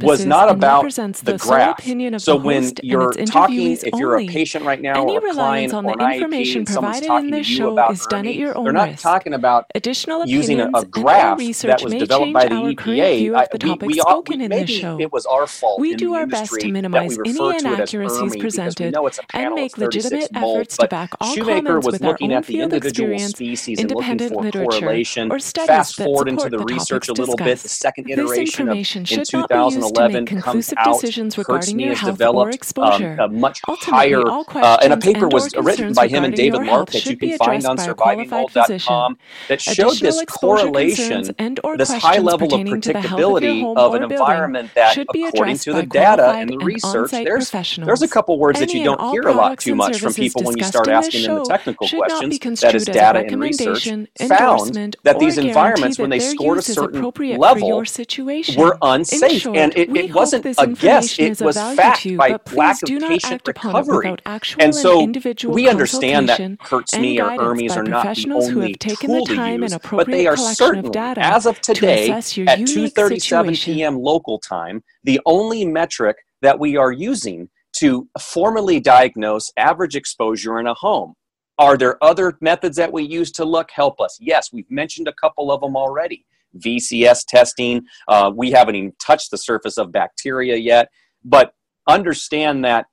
[0.00, 1.84] was not about the, the graph.
[2.20, 5.84] so when you're talking, if you're a patient right now, any or a client, on
[5.84, 8.88] the or information IEP, provided in this show is done at your own They're not
[8.88, 9.02] risk.
[9.02, 12.98] talking about Additional using a, a graph that was developed by the change our current
[13.00, 13.50] EPA.
[13.50, 15.80] the we, we, all- we, maybe it was our fault.
[15.80, 18.40] We do our best to minimize any refer to it as inaccuracies ERMI because we
[18.40, 22.37] presented know it's a and make legitimate efforts to back all comments with our own
[22.38, 25.30] at the individual species and looking for correlation.
[25.30, 27.58] or studies Fast forward into the the research a little bit.
[27.58, 30.92] The second iteration of in should not be used to 2011 comes out.
[30.92, 34.96] decisions Hurts regarding Me your has developed um, a much Ultimately, higher, uh, and a
[34.96, 39.60] paper was written by him and David your that you can find on survivingmold.com that
[39.60, 41.34] showed this correlation
[41.76, 45.06] this high level of pertaining to the health of predictability of an environment that, should
[45.12, 48.72] be according addressed to the data and the research, there's there's a couple words that
[48.72, 51.44] you don't hear a lot too much from people when you start asking them the
[51.44, 52.38] technical should be.
[52.38, 53.84] That is construed as a data and research
[54.28, 57.02] found that these environments, guarantee when they scored a certain
[57.38, 58.60] level, your situation.
[58.60, 59.42] were unsafe.
[59.42, 63.32] short, and it, it wasn't a guess; it was fact you, by lack of patient
[63.32, 64.16] act upon it recovery.
[64.58, 68.72] And so individual we understand that HERTSMI or by are not the professionals who only
[68.72, 70.90] have taken tool the time to and use, but appropriate they are collection of certainly,
[70.90, 73.98] data as of to today, at unique 2:37 p.m.
[73.98, 80.66] local time, the only metric that we are using to formally diagnose average exposure in
[80.66, 81.14] a home.
[81.58, 83.70] Are there other methods that we use to look?
[83.70, 84.16] Help us.
[84.20, 86.24] Yes, we've mentioned a couple of them already.
[86.56, 87.84] VCS testing.
[88.06, 90.88] Uh, we haven't even touched the surface of bacteria yet,
[91.24, 91.52] but
[91.86, 92.86] understand that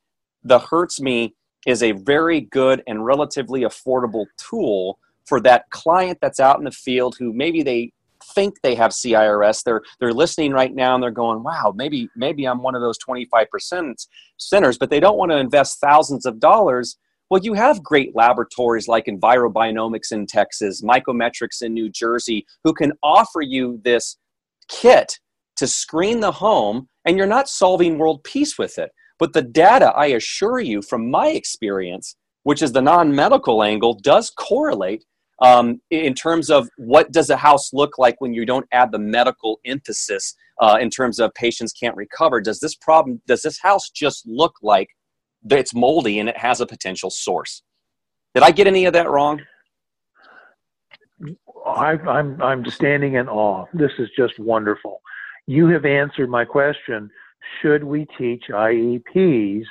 [0.44, 1.32] the HERTSMI
[1.66, 6.72] is a very good and relatively affordable tool for that client that's out in the
[6.72, 7.92] field who maybe they
[8.34, 9.64] think they have CIRS.
[9.64, 12.98] They're they're listening right now and they're going, "Wow, maybe maybe I'm one of those
[13.00, 16.98] 25% centers," but they don't want to invest thousands of dollars.
[17.30, 22.94] Well, you have great laboratories like EnviroBiomics in Texas, Mycometrics in New Jersey, who can
[23.02, 24.18] offer you this
[24.70, 25.20] kit
[25.58, 28.92] to screen the home, and you're not solving world peace with it.
[29.18, 34.30] But the data, I assure you, from my experience, which is the non-medical angle, does
[34.30, 35.04] correlate
[35.42, 39.00] um, in terms of what does a house look like when you don't add the
[39.00, 42.40] medical emphasis uh, in terms of patients can't recover.
[42.40, 44.90] Does this problem, does this house just look like
[45.52, 47.62] it's moldy and it has a potential source?
[48.34, 49.42] Did I get any of that wrong?
[51.66, 53.66] I, I'm I'm standing in awe.
[53.74, 55.02] This is just wonderful.
[55.48, 57.10] You have answered my question.
[57.62, 59.66] Should we teach IEPs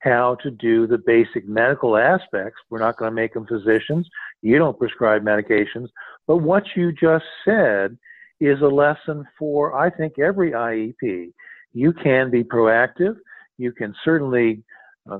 [0.00, 2.60] how to do the basic medical aspects?
[2.68, 4.08] We're not going to make them physicians.
[4.42, 5.88] You don't prescribe medications.
[6.26, 7.96] But what you just said
[8.40, 11.32] is a lesson for, I think, every IEP.
[11.72, 13.16] You can be proactive.
[13.58, 14.62] You can certainly,
[15.10, 15.18] uh,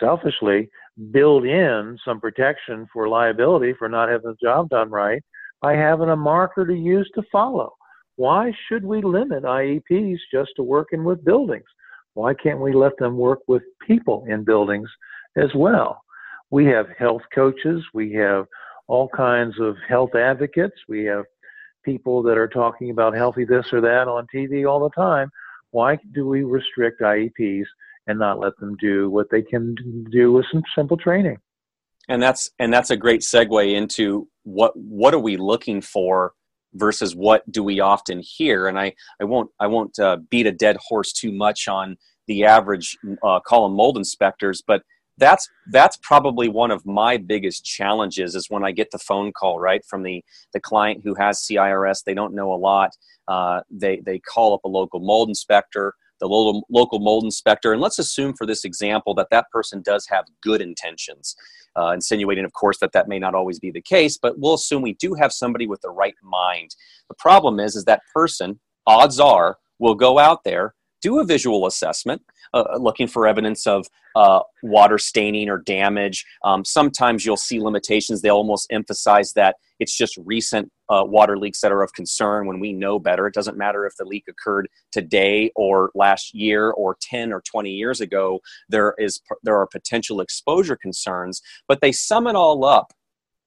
[0.00, 0.68] selfishly,
[1.10, 5.22] build in some protection for liability for not having the job done right
[5.60, 7.72] by having a marker to use to follow.
[8.16, 11.64] Why should we limit IEPs just to working with buildings?
[12.14, 14.88] Why can't we let them work with people in buildings
[15.36, 16.02] as well?
[16.50, 18.46] We have health coaches, we have
[18.86, 21.24] all kinds of health advocates, we have
[21.84, 25.30] people that are talking about healthy this or that on TV all the time.
[25.70, 27.64] Why do we restrict IEPs
[28.06, 29.74] and not let them do what they can
[30.10, 31.38] do with some simple training?
[32.08, 36.32] And that's and that's a great segue into what what are we looking for
[36.74, 38.66] versus what do we often hear?
[38.66, 42.44] And i i won't i won't uh, beat a dead horse too much on the
[42.44, 44.82] average uh, column mold inspectors but
[45.18, 49.58] that's that's probably one of my biggest challenges is when i get the phone call
[49.58, 52.90] right from the the client who has cirs they don't know a lot.
[53.28, 57.82] Uh, they they call up a local mold inspector the local, local mold inspector and
[57.82, 61.34] let's assume for this example that that person does have good intentions
[61.76, 64.82] uh, insinuating of course that that may not always be the case but we'll assume
[64.82, 66.70] we do have somebody with the right mind
[67.08, 71.66] the problem is is that person odds are will go out there do a visual
[71.66, 72.22] assessment
[72.54, 76.24] uh, looking for evidence of uh, water staining or damage.
[76.44, 78.22] Um, sometimes you'll see limitations.
[78.22, 82.60] They almost emphasize that it's just recent uh, water leaks that are of concern when
[82.60, 83.26] we know better.
[83.26, 87.70] It doesn't matter if the leak occurred today or last year or 10 or 20
[87.70, 88.40] years ago.
[88.68, 92.92] There is there are potential exposure concerns, but they sum it all up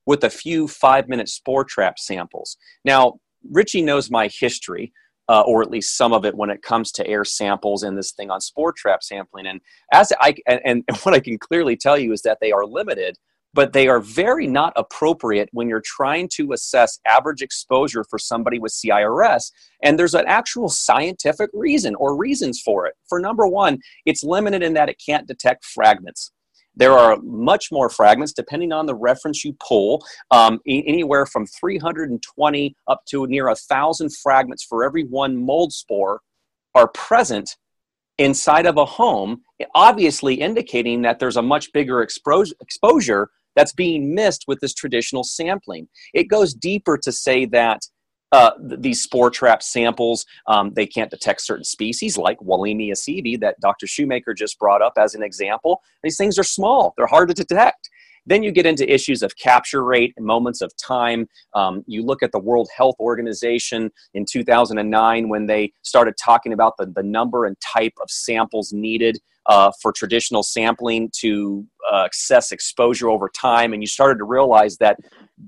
[0.06, 2.58] with a few five minute spore trap samples.
[2.84, 3.20] Now,
[3.52, 4.92] Richie knows my history
[5.28, 8.12] uh, or at least some of it when it comes to air samples and this
[8.12, 9.48] thing on spore trap sampling.
[9.48, 9.60] And
[9.92, 13.18] as I and, and what I can clearly tell you is that they are limited,
[13.56, 18.60] but they are very not appropriate when you're trying to assess average exposure for somebody
[18.60, 19.52] with CIRS.
[19.82, 22.96] And there's an actual scientific reason or reasons for it.
[23.08, 26.34] For number one, it's limited in that it can't detect fragments.
[26.76, 32.76] There are much more fragments depending on the reference you pull, um, anywhere from 320
[32.90, 36.20] up to near a thousand fragments for every one mold spore
[36.76, 37.56] are present
[38.18, 44.46] inside of a home, obviously indicating that there's a much bigger exposure that's being missed
[44.48, 45.88] with this traditional sampling.
[46.14, 47.82] It goes deeper to say that
[48.32, 53.60] uh, these spore trap samples, um, they can't detect certain species like Wallemia sebi that
[53.62, 53.88] Dr.
[53.88, 55.82] Shoemaker just brought up as an example.
[56.04, 57.90] These things are small, they're hard to detect.
[58.26, 61.28] Then you get into issues of capture rate, moments of time.
[61.54, 66.74] Um, you look at the World Health Organization in 2009 when they started talking about
[66.78, 72.52] the, the number and type of samples needed uh, for traditional sampling to uh, assess
[72.52, 73.74] exposure over time.
[73.74, 74.98] And you started to realize that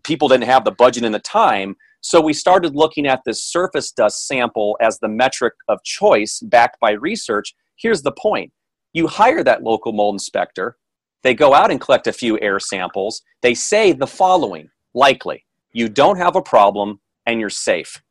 [0.04, 3.92] people didn't have the budget and the time so we started looking at this surface
[3.92, 7.54] dust sample as the metric of choice backed by research.
[7.76, 8.54] Here's the point
[8.94, 10.78] you hire that local mold inspector,
[11.24, 15.90] they go out and collect a few air samples, they say the following likely, you
[15.90, 18.02] don't have a problem and you're safe.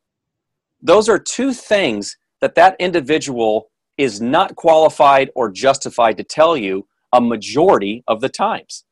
[0.82, 6.86] Those are two things that that individual is not qualified or justified to tell you
[7.12, 8.84] a majority of the times.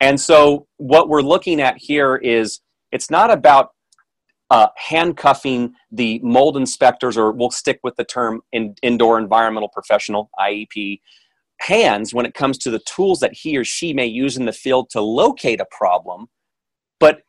[0.00, 3.70] And so, what we're looking at here is it's not about
[4.50, 10.28] uh, handcuffing the mold inspectors, or we'll stick with the term in, indoor environmental professional,
[10.38, 11.00] IEP,
[11.60, 14.52] hands when it comes to the tools that he or she may use in the
[14.52, 16.26] field to locate a problem.
[17.00, 17.22] But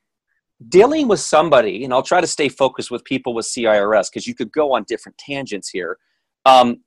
[0.67, 4.36] dealing with somebody, and I'll try to stay focused with people with CIRS because you
[4.36, 5.98] could go on different tangents here.
[6.46, 6.82] Um,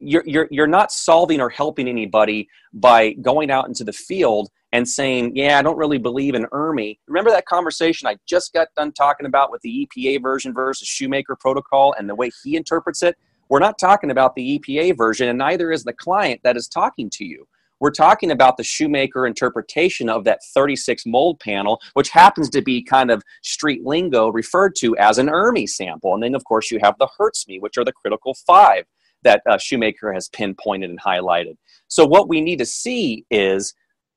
[0.00, 4.88] you're, you're, you're not solving or helping anybody by going out into the field and
[4.88, 6.98] saying, yeah, I don't really believe in ERMI.
[7.06, 11.36] Remember that conversation I just got done talking about with the EPA version versus Shoemaker
[11.36, 13.16] protocol and the way he interprets it?
[13.48, 17.08] We're not talking about the EPA version, and neither is the client that is talking
[17.10, 17.46] to you.
[17.78, 22.82] We're talking about the Shoemaker interpretation of that 36 mold panel, which happens to be
[22.82, 26.14] kind of street lingo referred to as an ERMI sample.
[26.14, 28.86] And then, of course, you have the HERTSMI, which are the critical five
[29.24, 31.56] that uh, Shoemaker has pinpointed and highlighted.
[31.88, 33.74] So, what we need to see is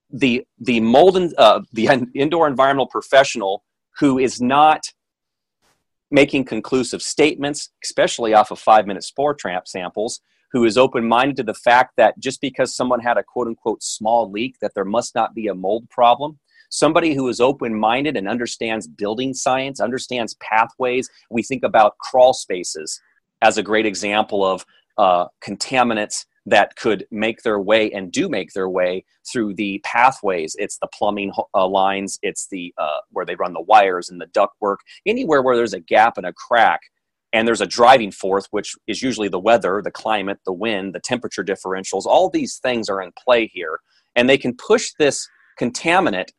[0.10, 3.64] the the mold uh, the indoor environmental professional
[4.00, 4.94] who is not
[6.10, 11.36] making conclusive statements, especially off of five minute spore trap samples, who is open minded
[11.38, 14.86] to the fact that just because someone had a quote unquote small leak, that there
[14.86, 16.40] must not be a mold problem.
[16.70, 21.10] Somebody who is open minded and understands building science, understands pathways.
[21.30, 23.02] We think about crawl spaces
[23.42, 24.66] as a great example of
[24.98, 30.56] uh, contaminants that could make their way and do make their way through the pathways.
[30.58, 34.28] It's the plumbing uh, lines, it's the uh, where they run the wires and the
[34.28, 34.78] ductwork.
[35.06, 36.80] Anywhere where there's a gap and a crack,
[37.34, 41.02] and there's a driving force, which is usually the weather, the climate, the wind, the
[41.02, 42.06] temperature differentials.
[42.06, 43.80] All these things are in play here,
[44.16, 45.28] and they can push this
[45.60, 46.30] contaminant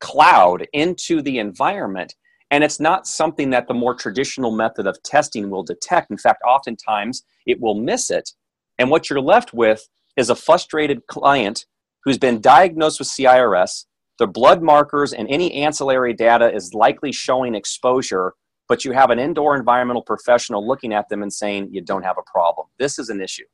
[0.00, 2.14] cloud into the environment.
[2.50, 6.10] And it's not something that the more traditional method of testing will detect.
[6.10, 8.30] In fact, oftentimes it will miss it
[8.78, 11.66] and what you're left with is a frustrated client
[12.04, 13.86] who's been diagnosed with CIRS.
[14.18, 18.34] Their blood markers and any ancillary data is likely showing exposure,
[18.68, 22.16] but you have an indoor environmental professional looking at them and saying you don't have
[22.18, 22.68] a problem.
[22.78, 23.44] This is an issue.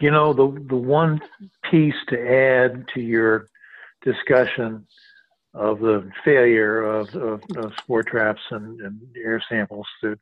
[0.00, 1.20] You know, the, the one
[1.70, 3.48] piece to add to your
[4.02, 4.86] discussion
[5.56, 10.16] of the failure of, of, of spore traps and, and, air samples to,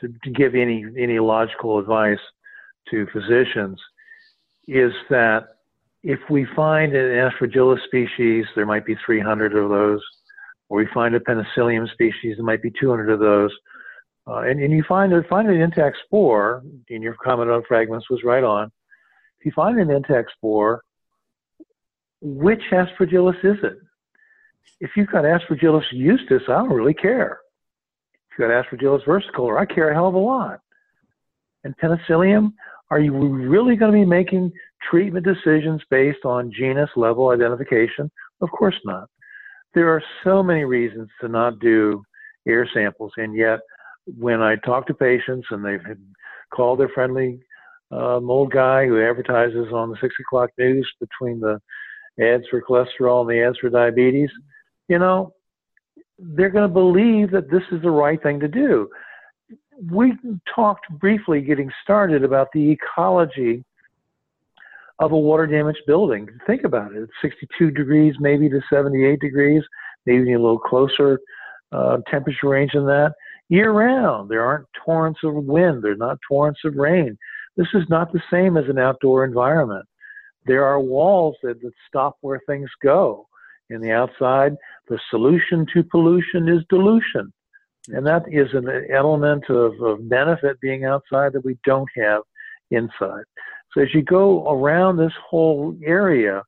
[0.00, 2.18] to, to give any any logical advice
[2.88, 3.78] to physicians
[4.68, 5.48] is that
[6.02, 10.00] if we find an aspergillus species, there might be 300 of those,
[10.68, 13.50] or we find a penicillium species, there might be 200 of those.
[14.26, 18.20] Uh, and, and you find, find an intact spore, and your comment on fragments was
[18.22, 18.70] right on.
[19.40, 20.82] If you find an intact spore,
[22.20, 23.78] which aspergillus is it?
[24.80, 27.40] If you've got aspergillus ustus, I don't really care.
[28.30, 30.60] If you've got aspergillus versicolor, I care a hell of a lot.
[31.64, 32.54] And penicillium,
[32.90, 34.52] are you really going to be making
[34.90, 38.10] treatment decisions based on genus level identification?
[38.40, 39.08] Of course not.
[39.74, 42.02] There are so many reasons to not do
[42.46, 43.58] air samples, and yet
[44.16, 45.84] when I talk to patients and they've
[46.54, 47.40] called their friendly
[47.90, 51.60] uh, mold guy who advertises on the six o'clock news between the
[52.20, 54.30] ads for cholesterol and the ads for diabetes,
[54.88, 55.32] you know,
[56.18, 58.88] they're going to believe that this is the right thing to do.
[59.90, 60.14] We
[60.52, 63.64] talked briefly getting started about the ecology
[64.98, 66.28] of a water damaged building.
[66.46, 67.02] Think about it.
[67.02, 69.62] It's 62 degrees, maybe to 78 degrees,
[70.06, 71.20] maybe a little closer
[71.70, 73.12] uh, temperature range than that.
[73.48, 77.16] Year round, there aren't torrents of wind, there's not torrents of rain.
[77.56, 79.86] This is not the same as an outdoor environment.
[80.46, 83.27] There are walls that, that stop where things go.
[83.70, 84.56] In the outside,
[84.88, 87.32] the solution to pollution is dilution.
[87.88, 92.22] And that is an element of, of benefit being outside that we don't have
[92.70, 93.24] inside.
[93.72, 96.42] So as you go around this whole area,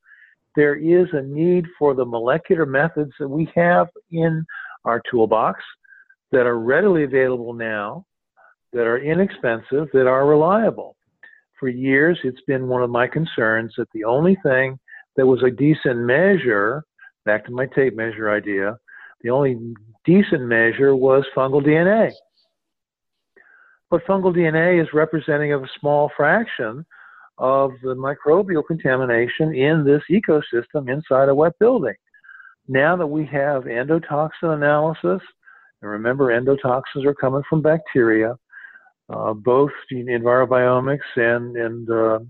[0.56, 4.44] there is a need for the molecular methods that we have in
[4.84, 5.62] our toolbox
[6.32, 8.04] that are readily available now,
[8.72, 10.96] that are inexpensive, that are reliable.
[11.58, 14.78] For years, it's been one of my concerns that the only thing
[15.16, 16.84] that was a decent measure,
[17.24, 18.76] back to my tape measure idea,
[19.22, 19.58] the only
[20.04, 22.12] decent measure was fungal DNA.
[23.90, 26.86] But fungal DNA is representing of a small fraction
[27.38, 31.94] of the microbial contamination in this ecosystem inside a wet building.
[32.68, 35.20] Now that we have endotoxin analysis,
[35.82, 38.36] and remember endotoxins are coming from bacteria,
[39.08, 42.20] uh, both EnviroBiomics and and, uh,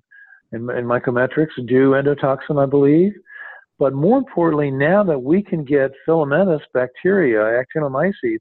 [0.53, 3.13] and and Mycometrics do endotoxin, I believe.
[3.81, 8.39] But more importantly, now that we can get filamentous bacteria, actinomycetes,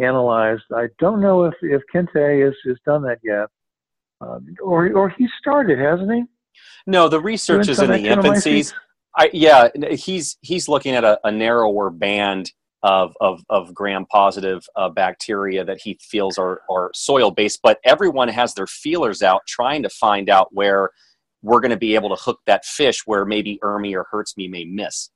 [0.00, 3.48] analyzed, I don't know if if Kente has, has done that yet,
[4.20, 6.22] uh, or or he started, hasn't he?
[6.86, 8.72] No, the research is in the infancies.
[9.16, 12.52] I, yeah, he's he's looking at a, a narrower band
[12.84, 17.58] of of, of gram positive uh, bacteria that he feels are are soil based.
[17.64, 20.90] But everyone has their feelers out, trying to find out where
[21.42, 24.64] we're going to be able to hook that fish where maybe ERMI or HERTSMI may
[24.64, 25.10] miss.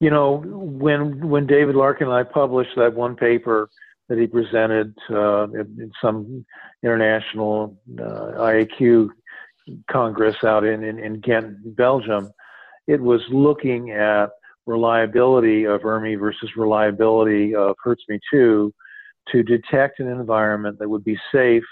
[0.00, 3.70] You know, when when David Larkin and I published that one paper
[4.08, 6.44] that he presented uh, in, some
[6.82, 9.08] international uh, IAQ
[9.90, 12.30] congress out in, in, in Ghent, Belgium,
[12.86, 14.26] it was looking at
[14.66, 18.74] reliability of ERMI versus reliability of Hertzme 2
[19.32, 21.64] to detect an environment that would be safe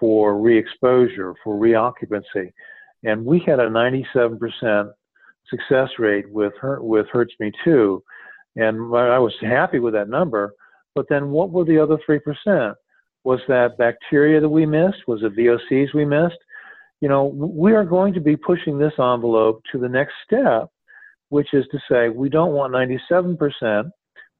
[0.00, 2.50] for re-exposure, for reoccupancy.
[3.04, 4.90] And we had a 97%
[5.48, 8.00] success rate with, her, with HERTSMI-2.
[8.56, 10.54] And I was happy with that number.
[10.94, 12.74] But then what were the other 3%?
[13.24, 15.06] Was that bacteria that we missed?
[15.06, 16.38] Was it VOCs we missed?
[17.00, 20.68] You know, we are going to be pushing this envelope to the next step,
[21.28, 23.90] which is to say we don't want 97%,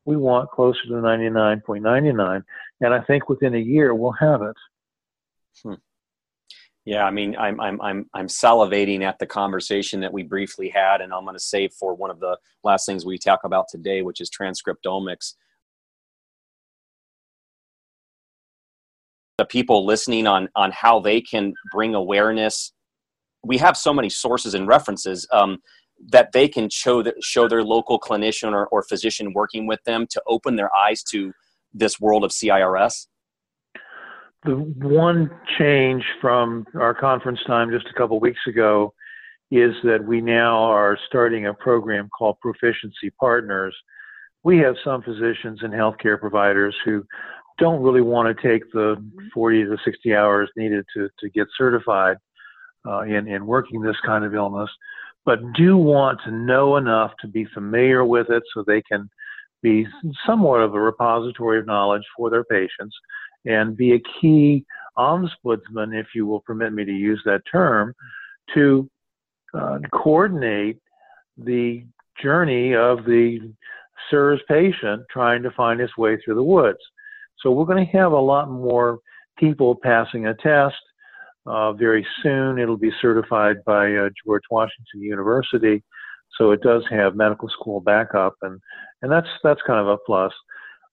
[0.04, 2.42] we want closer to 99.99.
[2.80, 4.56] And I think within a year we'll have it.
[5.62, 5.74] Hmm.
[6.84, 11.00] Yeah, I mean, I'm I'm I'm I'm salivating at the conversation that we briefly had,
[11.00, 14.02] and I'm going to save for one of the last things we talk about today,
[14.02, 15.34] which is transcriptomics.
[19.38, 22.74] the people listening on on how they can bring awareness
[23.42, 25.58] we have so many sources and references um,
[26.08, 30.06] that they can show that show their local clinician or, or physician working with them
[30.10, 31.32] to open their eyes to
[31.72, 33.06] this world of CIRS?
[34.44, 38.94] The one change from our conference time just a couple weeks ago
[39.50, 43.76] is that we now are starting a program called Proficiency Partners.
[44.42, 47.04] We have some physicians and healthcare providers who
[47.58, 48.96] don't really want to take the
[49.34, 52.16] 40 to 60 hours needed to, to get certified
[52.88, 54.70] uh, in, in working this kind of illness,
[55.26, 59.10] but do want to know enough to be familiar with it so they can
[59.62, 59.86] be
[60.26, 62.96] somewhat of a repository of knowledge for their patients
[63.44, 64.64] and be a key
[64.98, 67.94] ombudsman, if you will permit me to use that term,
[68.54, 68.88] to
[69.54, 70.78] uh, coordinate
[71.36, 71.84] the
[72.22, 73.40] journey of the
[74.10, 76.78] CIRS patient trying to find his way through the woods.
[77.40, 78.98] So we're going to have a lot more
[79.38, 80.76] people passing a test.
[81.46, 85.82] Uh, very soon, it'll be certified by uh, George Washington University,
[86.36, 88.60] so it does have medical school backup, and
[89.00, 90.32] and that's that's kind of a plus.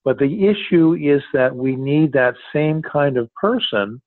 [0.07, 4.01] But the issue is that we need that same kind of person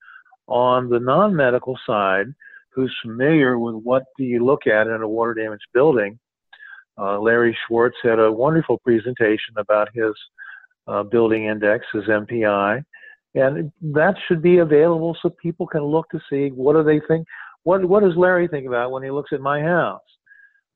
[0.47, 2.25] on the non-medical side
[2.73, 6.19] who's familiar with what do you look at in a water damaged building.
[6.97, 10.15] Uh, Larry Schwartz had a wonderful presentation about his
[10.89, 12.83] uh, building index, his MPI,
[13.35, 17.27] and that should be available so people can look to see what do they think.
[17.65, 20.01] What what does Larry think about when he looks at my house?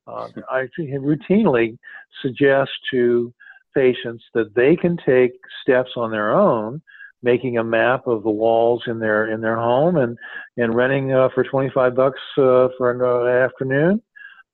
[0.06, 1.78] Uh, I routinely
[2.20, 3.32] suggest to
[3.74, 6.80] patients that they can take steps on their own
[7.22, 10.16] making a map of the walls in their in their home and
[10.56, 14.00] and renting uh, for 25 bucks uh, for an uh, afternoon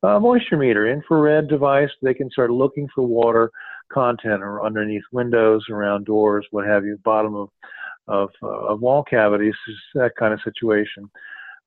[0.02, 3.50] a moisture meter infrared device they can start looking for water
[3.92, 7.48] content or underneath windows around doors what have you bottom of
[8.10, 9.54] of, uh, of wall cavities
[9.94, 11.08] that kind of situation.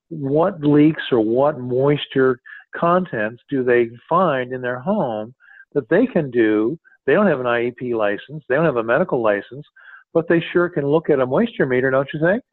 [0.10, 2.40] What leaks or what moisture
[2.76, 5.34] contents do they find in their home
[5.74, 9.22] that they can do they don't have an IEP license they don't have a medical
[9.22, 9.66] license
[10.14, 12.44] but they sure can look at a moisture meter, don't you think?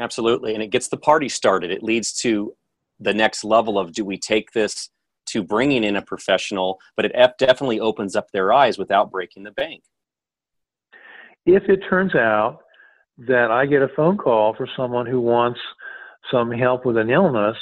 [0.00, 0.54] Absolutely.
[0.54, 1.70] And it gets the party started.
[1.70, 2.54] It leads to
[3.00, 4.90] the next level of do we take this
[5.26, 9.50] to bringing in a professional, but it definitely opens up their eyes without breaking the
[9.52, 9.82] bank.
[11.46, 12.60] If it turns out
[13.18, 15.60] that I get a phone call for someone who wants
[16.30, 17.56] some help with an illness,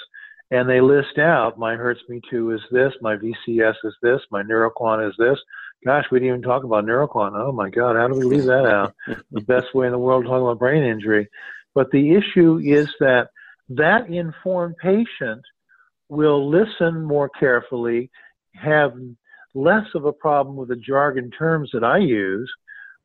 [0.50, 4.42] and they list out my hurts me too is this, my VCS is this, my
[4.42, 5.38] NeuroQuant is this,
[5.84, 7.32] Gosh, we didn't even talk about NeuroQuant.
[7.34, 8.94] Oh my God, how do we leave that out?
[9.30, 11.28] the best way in the world to talk about brain injury.
[11.74, 13.30] But the issue is that
[13.70, 15.42] that informed patient
[16.08, 18.10] will listen more carefully,
[18.54, 18.92] have
[19.54, 22.50] less of a problem with the jargon terms that I use,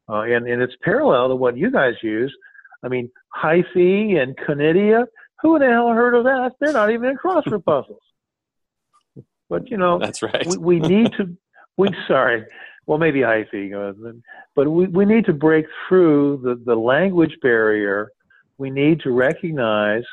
[0.10, 2.36] uh, and, and it's parallel to what you guys use.
[2.84, 5.06] I mean, hyphae and conidia,
[5.42, 6.54] who the hell heard of that?
[6.60, 8.02] They're not even in crossword puzzles.
[9.50, 10.46] But you know, that's right.
[10.46, 11.38] we, we need to.
[11.78, 12.44] We sorry,
[12.88, 14.22] well, maybe hyphae,
[14.56, 18.10] but we, we need to break through the, the language barrier.
[18.58, 20.04] We need to recognize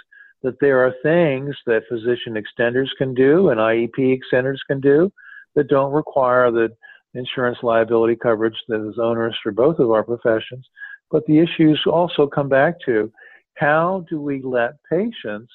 [0.42, 5.10] that there are things that physician extenders can do and IEP extenders can do
[5.54, 6.68] that don't require the
[7.14, 10.66] insurance liability coverage that is onerous for both of our professions.
[11.10, 13.10] But the issues also come back to
[13.54, 15.52] how do we let patients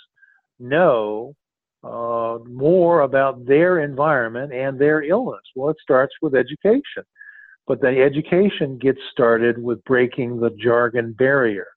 [0.58, 1.36] know
[1.84, 5.42] uh, more about their environment and their illness?
[5.56, 7.04] Well, it starts with education,
[7.68, 11.68] but the education gets started with breaking the jargon barrier.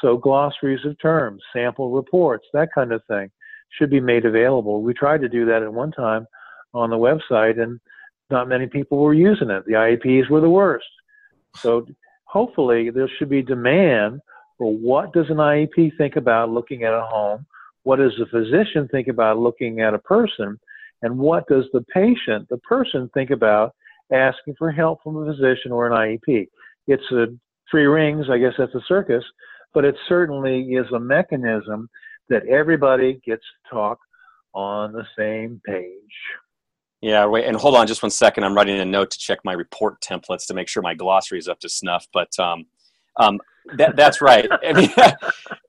[0.00, 3.30] So, glossaries of terms, sample reports, that kind of thing
[3.78, 4.82] should be made available.
[4.82, 6.26] We tried to do that at one time
[6.72, 7.80] on the website, and
[8.30, 9.64] not many people were using it.
[9.66, 10.86] The IEPs were the worst.
[11.56, 11.86] So,
[12.24, 14.20] hopefully, there should be demand
[14.56, 17.44] for what does an IEP think about looking at a home
[17.82, 20.58] what does the physician think about looking at a person?
[21.02, 23.74] And what does the patient, the person, think about
[24.12, 26.48] asking for help from a physician or an IEP?
[26.86, 27.26] It's a
[27.70, 29.24] three rings, I guess that's a circus,
[29.72, 31.88] but it certainly is a mechanism
[32.28, 33.98] that everybody gets to talk
[34.54, 35.86] on the same page.
[37.00, 38.44] Yeah, wait, and hold on just one second.
[38.44, 41.48] I'm writing a note to check my report templates to make sure my glossary is
[41.48, 42.06] up to snuff.
[42.12, 42.66] But um,
[43.16, 43.40] um,
[43.74, 44.48] that, that's right.
[44.64, 44.90] I mean,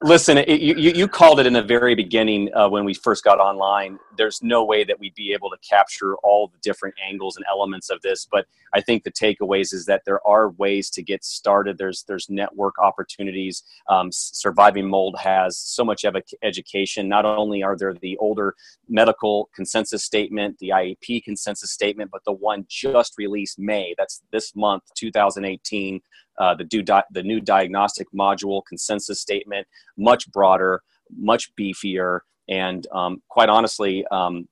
[0.01, 3.39] listen, it, you, you called it in the very beginning uh, when we first got
[3.39, 3.99] online.
[4.17, 7.89] There's no way that we'd be able to capture all the different angles and elements
[7.89, 11.77] of this, but I think the takeaways is that there are ways to get started.
[11.77, 13.63] There's there's network opportunities.
[13.89, 17.09] Um, Surviving Mold has so much ev- education.
[17.09, 18.55] Not only are there the older
[18.87, 23.93] medical consensus statement, the IEP consensus statement, but the one just released May.
[23.97, 26.01] That's this month, 2018
[26.41, 27.80] uh, the, di- the new diagnostic
[28.13, 29.67] module consensus statement,
[29.97, 30.81] much broader,
[31.17, 34.47] much beefier, and um, quite honestly, um,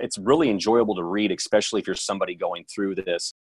[0.00, 3.34] it's really enjoyable to read, especially if you're somebody going through this.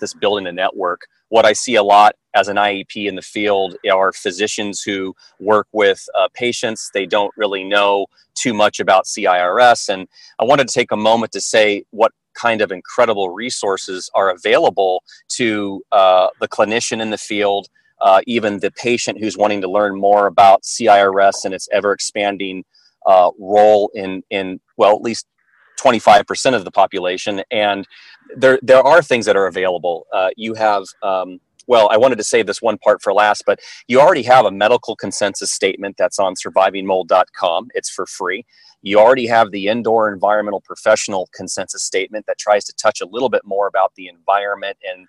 [0.00, 1.02] This building a network.
[1.28, 5.66] What I see a lot as an IEP in the field are physicians who work
[5.72, 6.90] with uh, patients.
[6.94, 9.88] They don't really know too much about CIRS.
[9.88, 10.06] And
[10.38, 15.02] I wanted to take a moment to say what kind of incredible resources are available
[15.28, 17.68] to uh, the clinician in the field,
[18.00, 22.64] uh, even the patient who's wanting to learn more about CIRS and its ever expanding
[23.06, 25.26] uh, role in, in, well, at least
[25.80, 27.42] 25% of the population.
[27.50, 27.86] And
[28.36, 30.06] there, there are things that are available.
[30.12, 33.60] Uh, you have um, well, I wanted to save this one part for last, but
[33.86, 37.68] you already have a medical consensus statement that's on survivingmold.com.
[37.74, 38.46] It's for free.
[38.82, 43.28] You already have the indoor environmental professional consensus statement that tries to touch a little
[43.28, 45.06] bit more about the environment and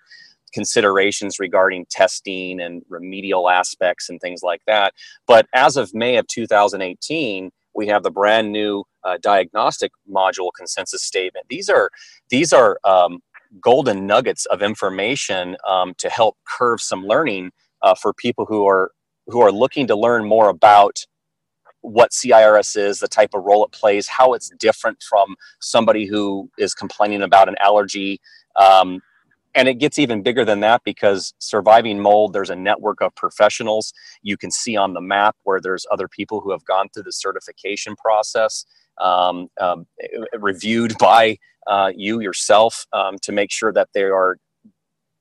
[0.52, 4.94] considerations regarding testing and remedial aspects and things like that.
[5.26, 11.02] But as of May of 2018, we have the brand new uh, diagnostic module consensus
[11.02, 11.46] statement.
[11.48, 11.90] These are
[12.28, 13.20] these are um,
[13.60, 17.52] golden nuggets of information um, to help curve some learning
[17.82, 18.90] uh, for people who are
[19.26, 21.06] who are looking to learn more about
[21.82, 26.50] what CIRS is, the type of role it plays, how it's different from somebody who
[26.58, 28.20] is complaining about an allergy.
[28.56, 29.00] Um,
[29.54, 33.92] and it gets even bigger than that because surviving mold there's a network of professionals
[34.22, 37.12] you can see on the map where there's other people who have gone through the
[37.12, 38.64] certification process
[39.00, 39.86] um, um,
[40.38, 44.36] reviewed by uh, you yourself um, to make sure that they are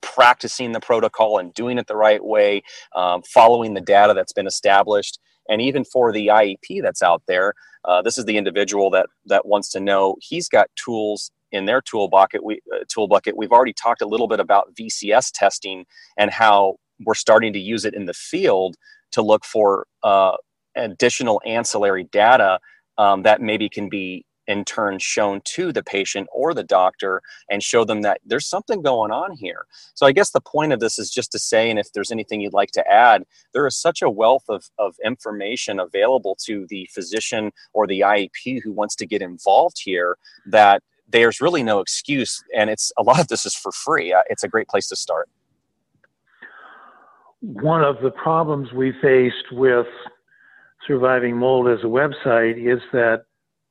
[0.02, 2.62] practicing the protocol and doing it the right way
[2.96, 5.20] um, following the data that's been established
[5.50, 7.54] and even for the IEP that's out there
[7.86, 11.82] uh, this is the individual that that wants to know he's got tools in their
[11.82, 15.86] tool bucket, we, uh, tool bucket, we've already talked a little bit about VCS testing
[16.18, 16.76] and how
[17.06, 18.76] we're starting to use it in the field
[19.12, 20.36] to look for uh,
[20.76, 22.60] additional ancillary data
[22.98, 27.62] um, that maybe can be in turn shown to the patient or the doctor and
[27.62, 29.68] show them that there's something going on here.
[29.94, 32.42] So I guess the point of this is just to say, and if there's anything
[32.42, 33.24] you'd like to add,
[33.54, 38.62] there is such a wealth of, of information available to the physician or the IEP
[38.64, 43.20] who wants to get involved here that there's really no excuse and it's a lot
[43.20, 45.28] of this is for free uh, it's a great place to start
[47.42, 49.88] one of the problems we faced with
[50.86, 53.24] surviving mold as a website is that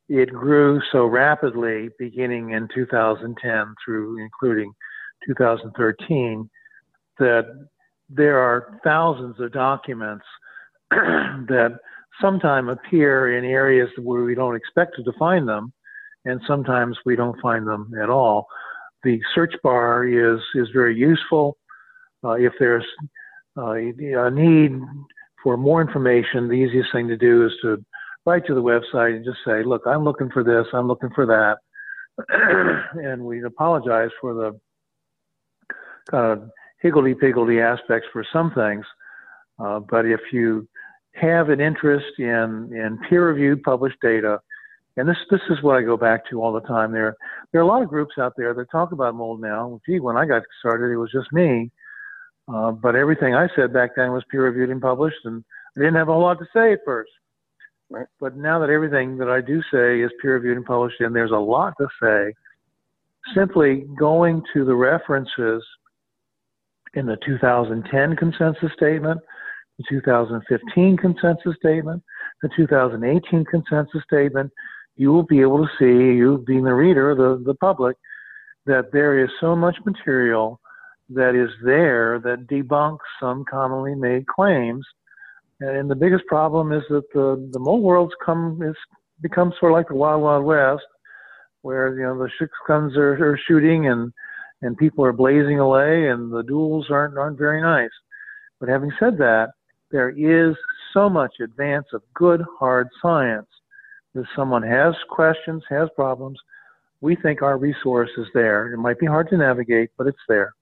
[0.08, 4.72] it grew so rapidly beginning in 2010 through including
[5.26, 6.48] 2013
[7.18, 7.68] that
[8.08, 10.24] there are thousands of documents
[10.90, 11.78] that
[12.20, 15.72] sometimes appear in areas where we don't expect to find them
[16.24, 18.46] and sometimes we don't find them at all.
[19.04, 21.56] The search bar is is very useful.
[22.24, 22.84] Uh, if there's
[23.56, 24.80] uh, a need
[25.42, 27.84] for more information, the easiest thing to do is to
[28.28, 30.66] write to the website and just say, "Look, I'm looking for this.
[30.72, 31.58] I'm looking for that,"
[33.02, 34.60] and we apologize for the
[36.10, 36.50] kind of
[36.80, 38.84] higgledy-piggledy aspects for some things.
[39.58, 40.68] Uh, but if you
[41.14, 44.40] have an interest in, in peer-reviewed published data,
[44.96, 46.92] and this this is what I go back to all the time.
[46.92, 47.16] There
[47.52, 49.80] there are a lot of groups out there that talk about mold now.
[49.86, 51.70] Gee, when I got started, it was just me.
[52.52, 55.44] Uh, but everything I said back then was peer reviewed and published, and
[55.76, 57.10] I didn't have a whole lot to say at first.
[57.90, 58.06] Right.
[58.20, 61.30] But now that everything that I do say is peer reviewed and published, and there's
[61.30, 62.34] a lot to say,
[63.34, 65.62] simply going to the references
[66.94, 69.20] in the 2010 consensus statement,
[69.78, 72.02] the 2015 consensus statement,
[72.42, 74.50] the 2018 consensus statement,
[74.96, 77.96] you will be able to see, you being the reader, the, the public,
[78.66, 80.60] that there is so much material
[81.10, 84.84] that is there that debunks some commonly made claims.
[85.60, 88.76] And the biggest problem is that the, the mold world's come is
[89.20, 90.86] become sort of like the wild wild west,
[91.62, 94.12] where you know the six guns are, are shooting and
[94.62, 97.90] and people are blazing away and the duels aren't aren't very nice.
[98.60, 99.50] But having said that,
[99.90, 100.56] there is
[100.92, 103.46] so much advance of good hard science
[104.14, 106.38] if someone has questions, has problems,
[107.00, 108.72] we think our resource is there.
[108.72, 110.54] It might be hard to navigate, but it's there.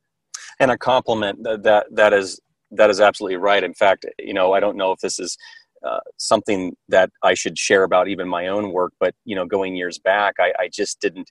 [0.61, 2.41] And a compliment that that, that is
[2.73, 3.63] that is absolutely right.
[3.63, 5.37] In fact, you know, I don't know if this is
[5.87, 9.77] uh, something that I should share about even my own work, but you know, going
[9.77, 11.31] years back, I, I just didn't.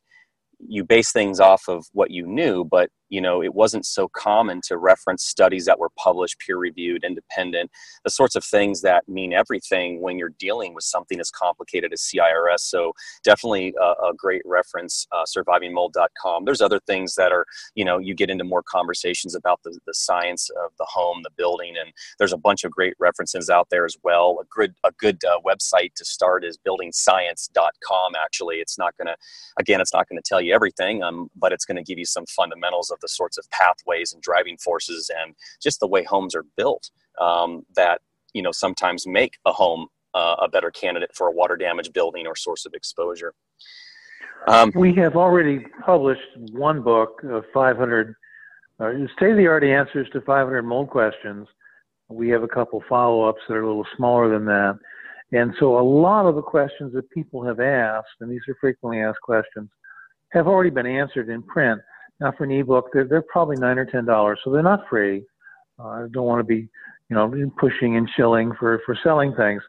[0.67, 4.61] You base things off of what you knew, but you know it wasn't so common
[4.65, 7.69] to reference studies that were published peer reviewed independent
[8.03, 12.01] the sorts of things that mean everything when you're dealing with something as complicated as
[12.01, 12.93] CIRS so
[13.23, 17.45] definitely a, a great reference uh, survivingmold.com there's other things that are
[17.75, 21.31] you know you get into more conversations about the, the science of the home the
[21.37, 24.39] building and there's a bunch of great references out there as well.
[24.41, 28.57] A good a good uh, website to start is buildingscience.com actually.
[28.57, 29.15] It's not going to
[29.59, 32.05] again it's not going to tell you everything um, but it's going to give you
[32.05, 36.33] some fundamentals of the sorts of pathways and driving forces and just the way homes
[36.33, 36.89] are built
[37.21, 38.01] um, that
[38.33, 42.25] you know sometimes make a home uh, a better candidate for a water damage building
[42.25, 43.33] or source of exposure.
[44.47, 46.21] Um, we have already published
[46.51, 48.15] one book of 500
[48.79, 51.47] uh, state-of-the-art answers to 500 mold questions.
[52.09, 54.77] We have a couple follow-ups that are a little smaller than that.
[55.31, 59.01] And so a lot of the questions that people have asked, and these are frequently
[59.01, 59.69] asked questions,
[60.31, 61.81] have already been answered in print.
[62.19, 65.25] Now, for an ebook, they're, they're probably nine or ten dollars, so they're not free.
[65.79, 66.69] Uh, I don't want to be,
[67.09, 69.61] you know, pushing and shilling for, for selling things.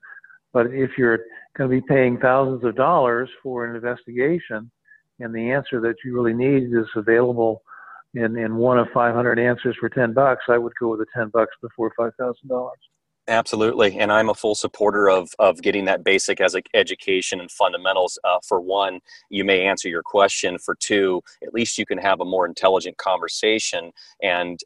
[0.52, 1.18] But if you're
[1.56, 4.70] going to be paying thousands of dollars for an investigation
[5.18, 7.62] and the answer that you really need is available
[8.14, 11.30] in, in one of 500 answers for 10 bucks, I would go with the 10
[11.32, 12.70] bucks before $5,000.
[13.28, 18.18] Absolutely, and I'm a full supporter of of getting that basic as education and fundamentals.
[18.22, 19.00] Uh, for one,
[19.30, 20.58] you may answer your question.
[20.58, 24.60] For two, at least you can have a more intelligent conversation and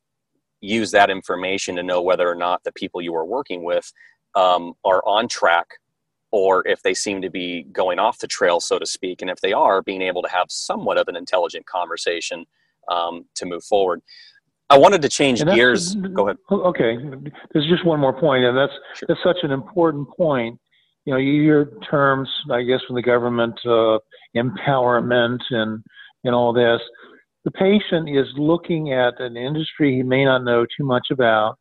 [0.60, 3.92] use that information to know whether or not the people you are working with
[4.34, 5.68] um, are on track
[6.32, 9.22] or if they seem to be going off the trail, so to speak.
[9.22, 12.46] And if they are, being able to have somewhat of an intelligent conversation
[12.88, 14.02] um, to move forward.
[14.70, 15.96] I wanted to change gears.
[15.96, 16.36] Go ahead.
[16.50, 16.96] Okay,
[17.52, 19.06] there's just one more point, and that's sure.
[19.08, 20.58] that's such an important point.
[21.04, 23.98] You know, you hear terms, I guess, from the government, uh,
[24.36, 25.82] empowerment, and
[26.24, 26.80] and all this.
[27.44, 31.56] The patient is looking at an industry he may not know too much about,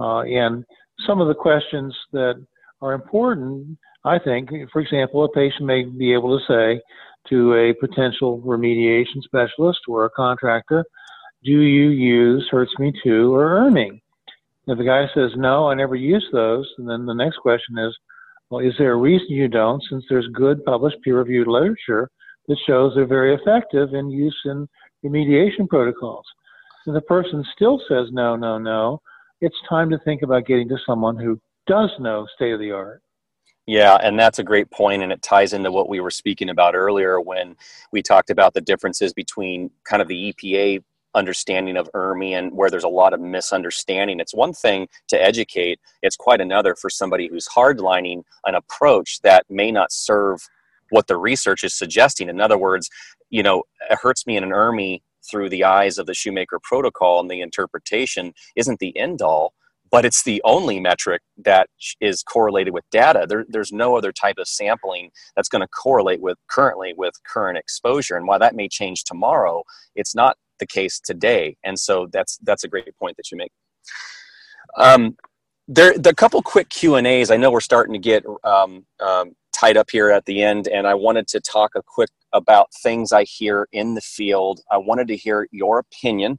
[0.00, 0.64] uh, and
[1.06, 2.34] some of the questions that
[2.80, 6.80] are important, I think, for example, a patient may be able to say
[7.28, 10.84] to a potential remediation specialist or a contractor,
[11.44, 14.00] do you use Hurts Me Too or ERMI?
[14.66, 17.96] If the guy says, no, I never use those, and then the next question is,
[18.50, 22.10] well, is there a reason you don't, since there's good published peer-reviewed literature
[22.48, 24.68] that shows they're very effective in use in
[25.04, 26.26] remediation protocols?
[26.86, 29.00] If the person still says no, no, no,
[29.40, 33.02] it's time to think about getting to someone who does know state of the art.
[33.66, 36.74] Yeah, and that's a great point, and it ties into what we were speaking about
[36.74, 37.54] earlier when
[37.92, 40.82] we talked about the differences between kind of the EPA
[41.14, 44.20] understanding of ERMI and where there's a lot of misunderstanding.
[44.20, 49.46] It's one thing to educate, it's quite another for somebody who's hardlining an approach that
[49.48, 50.40] may not serve
[50.90, 52.28] what the research is suggesting.
[52.28, 52.88] In other words,
[53.30, 57.30] you know, it HERTSMI in an ERMI through the eyes of the Shoemaker protocol and
[57.30, 59.52] the interpretation isn't the end all
[59.90, 61.68] but it's the only metric that
[62.00, 63.26] is correlated with data.
[63.28, 67.58] There, there's no other type of sampling that's going to correlate with currently with current
[67.58, 68.16] exposure.
[68.16, 69.62] And while that may change tomorrow,
[69.94, 71.56] it's not the case today.
[71.64, 73.52] And so that's that's a great point that you make.
[74.76, 75.16] Um,
[75.66, 77.30] there, the couple quick Q and A's.
[77.30, 80.86] I know we're starting to get um, um, tied up here at the end, and
[80.86, 84.60] I wanted to talk a quick about things I hear in the field.
[84.70, 86.38] I wanted to hear your opinion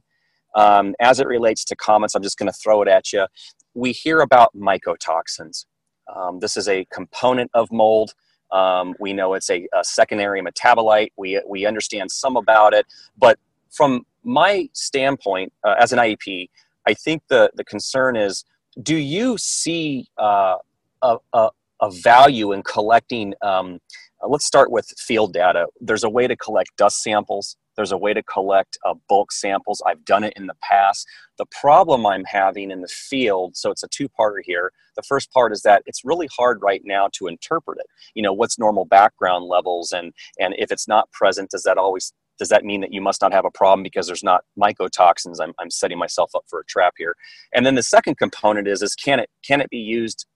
[0.54, 2.14] um, as it relates to comments.
[2.14, 3.26] I'm just going to throw it at you.
[3.74, 5.66] We hear about mycotoxins.
[6.14, 8.14] Um, this is a component of mold.
[8.50, 11.10] Um, we know it's a, a, secondary metabolite.
[11.16, 12.84] We, we understand some about it,
[13.16, 13.38] but
[13.70, 16.48] from my standpoint uh, as an IEP,
[16.86, 18.44] I think the, the concern is
[18.82, 20.56] do you see uh,
[21.02, 21.50] a, a,
[21.80, 23.34] a, value in collecting?
[23.42, 23.80] Um,
[24.22, 25.66] uh, let's start with field data.
[25.80, 27.56] There's a way to collect dust samples.
[27.76, 29.82] There's a way to collect uh, bulk samples.
[29.86, 31.06] I've done it in the past.
[31.38, 34.72] The problem I'm having in the field, so it's a two-parter here.
[34.96, 37.86] The first part is that it's really hard right now to interpret it.
[38.14, 42.12] You know, what's normal background levels, and and if it's not present, does that always
[42.40, 45.36] does that mean that you must not have a problem because there's not mycotoxins?
[45.40, 47.14] I'm, I'm setting myself up for a trap here.
[47.54, 50.26] And then the second component is, is can it, can it be used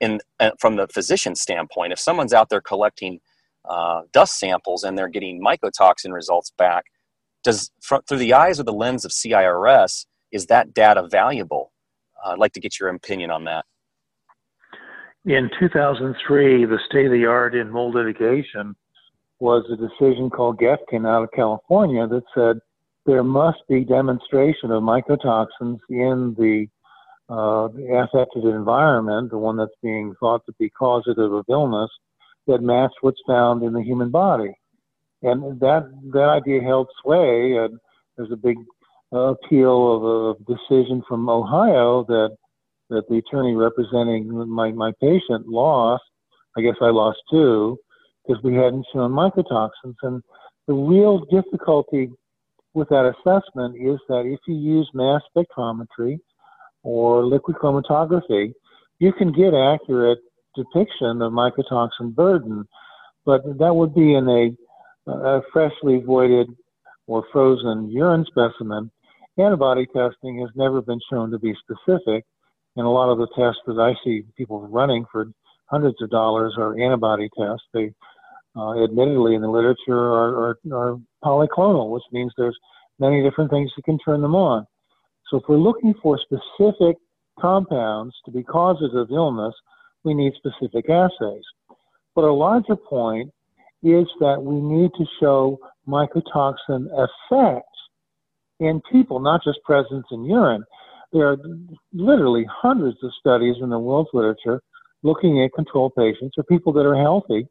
[0.00, 1.92] in, uh, from the physician standpoint?
[1.92, 3.20] If someone's out there collecting
[3.68, 6.86] uh, dust samples and they're getting mycotoxin results back,
[7.44, 7.70] does
[8.08, 11.70] through the eyes or the lens of CIRS, is that data valuable?
[12.24, 13.66] Uh, I'd like to get your opinion on that.
[15.26, 18.74] In 2003, the state of the art in mold litigation
[19.42, 22.60] was a decision called Geffcken out of California that said
[23.06, 26.68] there must be demonstration of mycotoxins in the
[27.28, 31.90] uh, the affected environment, the one that's being thought to be causative of illness,
[32.46, 34.52] that match what's found in the human body.
[35.22, 37.56] And that that idea held sway.
[37.56, 37.80] And
[38.16, 38.58] there's a big
[39.12, 42.36] uh, appeal of a decision from Ohio that
[42.90, 46.04] that the attorney representing my, my patient lost.
[46.56, 47.78] I guess I lost too
[48.26, 49.96] because we hadn't shown mycotoxins.
[50.02, 50.22] And
[50.66, 52.10] the real difficulty
[52.74, 56.18] with that assessment is that if you use mass spectrometry
[56.82, 58.52] or liquid chromatography,
[58.98, 60.18] you can get accurate
[60.54, 62.66] depiction of mycotoxin burden,
[63.24, 66.48] but that would be in a, a freshly voided
[67.06, 68.90] or frozen urine specimen.
[69.38, 72.24] Antibody testing has never been shown to be specific,
[72.76, 75.26] and a lot of the tests that I see people running for
[75.66, 77.66] hundreds of dollars are antibody tests.
[77.72, 77.92] They
[78.56, 82.58] uh, admittedly in the literature are, are, are, polyclonal, which means there's
[82.98, 84.66] many different things that can turn them on.
[85.30, 86.96] So if we're looking for specific
[87.40, 89.54] compounds to be causes of illness,
[90.04, 91.44] we need specific assays.
[92.14, 93.30] But a larger point
[93.82, 97.68] is that we need to show mycotoxin effects
[98.60, 100.64] in people, not just presence in urine.
[101.12, 101.38] there are
[101.92, 104.62] literally hundreds of studies in the world's literature
[105.02, 107.46] looking at control patients or people that are healthy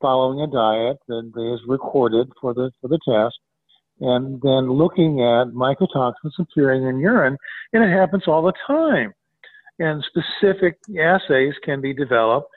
[0.00, 3.38] following a diet that is recorded for the for the test
[4.00, 7.36] and then looking at mycotoxins appearing in urine
[7.72, 9.14] and it happens all the time.
[9.78, 12.48] And specific assays can be developed.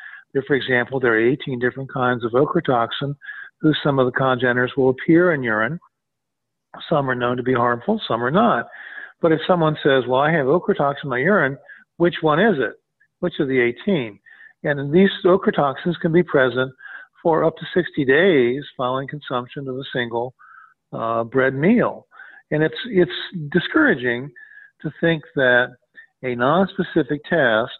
[0.48, 3.16] For example there are 18 different kinds of ochratoxin
[3.62, 5.80] whose some of the congeners will appear in urine.
[6.90, 8.68] Some are known to be harmful some are not.
[9.22, 11.58] But if someone says well i have ochratoxin in my urine
[11.98, 12.80] which one is it?
[13.20, 14.20] Which of the 18
[14.64, 16.74] and these ochratoxins can be present
[17.22, 20.34] for up to 60 days following consumption of a single
[20.94, 22.08] uh, bread meal.
[22.52, 23.12] And it's, it's
[23.52, 24.32] discouraging
[24.82, 25.68] to think that
[26.24, 27.78] a non-specific test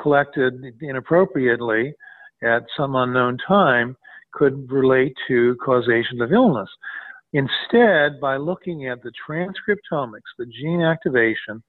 [0.00, 1.94] collected inappropriately
[2.42, 3.96] at some unknown time
[4.32, 6.68] could relate to causation of illness.
[7.32, 11.62] Instead, by looking at the transcriptomics, the gene activation,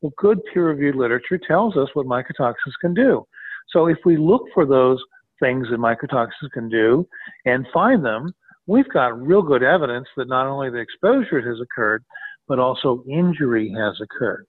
[0.00, 3.24] well, good peer-reviewed literature tells us what mycotoxins can do.
[3.70, 5.02] So if we look for those
[5.44, 7.06] things that mycotoxins can do
[7.44, 8.32] and find them,
[8.66, 12.02] we've got real good evidence that not only the exposure has occurred,
[12.48, 14.46] but also injury has occurred.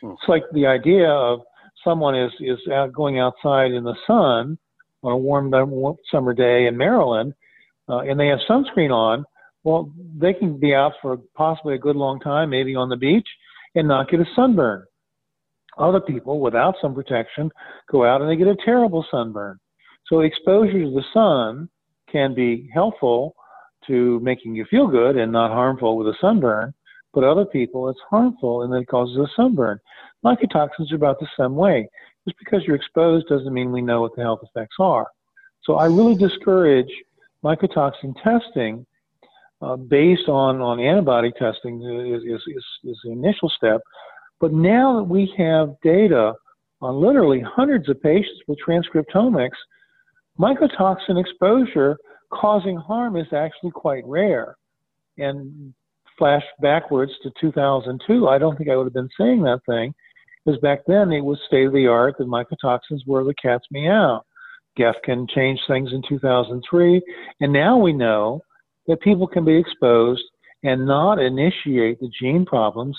[0.00, 0.10] Hmm.
[0.10, 1.40] It's like the idea of
[1.84, 4.58] someone is, is out going outside in the sun
[5.02, 5.52] on a warm
[6.10, 7.34] summer day in Maryland,
[7.88, 9.24] uh, and they have sunscreen on.
[9.64, 13.28] Well, they can be out for possibly a good long time, maybe on the beach,
[13.74, 14.84] and not get a sunburn.
[15.78, 17.50] Other people without some protection
[17.90, 19.58] go out and they get a terrible sunburn.
[20.06, 21.68] So exposure to the sun
[22.10, 23.34] can be helpful
[23.86, 26.74] to making you feel good and not harmful with a sunburn,
[27.12, 29.78] but other people it's harmful and it causes a sunburn.
[30.24, 31.88] Mycotoxins are about the same way.
[32.26, 35.08] Just because you're exposed doesn't mean we know what the health effects are.
[35.64, 36.90] So I really discourage
[37.44, 38.86] mycotoxin testing
[39.60, 43.80] uh, based on, on antibody testing is, is, is, is the initial step.
[44.40, 46.34] But now that we have data
[46.80, 49.50] on literally hundreds of patients with transcriptomics,
[50.42, 51.96] mycotoxin exposure
[52.30, 54.56] causing harm is actually quite rare.
[55.18, 55.72] And
[56.18, 59.94] flash backwards to 2002, I don't think I would have been saying that thing,
[60.44, 64.22] because back then it was state of the art that mycotoxins were the cat's meow.
[64.78, 67.02] Geffcken changed things in 2003,
[67.40, 68.40] and now we know
[68.86, 70.24] that people can be exposed
[70.64, 72.96] and not initiate the gene problems.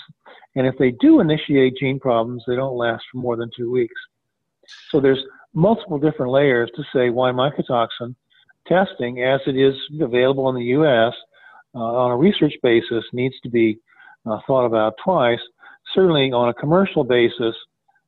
[0.54, 3.94] And if they do initiate gene problems, they don't last for more than two weeks.
[4.90, 5.22] So there's
[5.54, 8.14] multiple different layers to say why mycotoxin
[8.66, 11.12] testing, as it is available in the U.S.
[11.74, 13.78] Uh, on a research basis, needs to be
[14.26, 15.40] uh, thought about twice.
[15.94, 17.54] Certainly, on a commercial basis,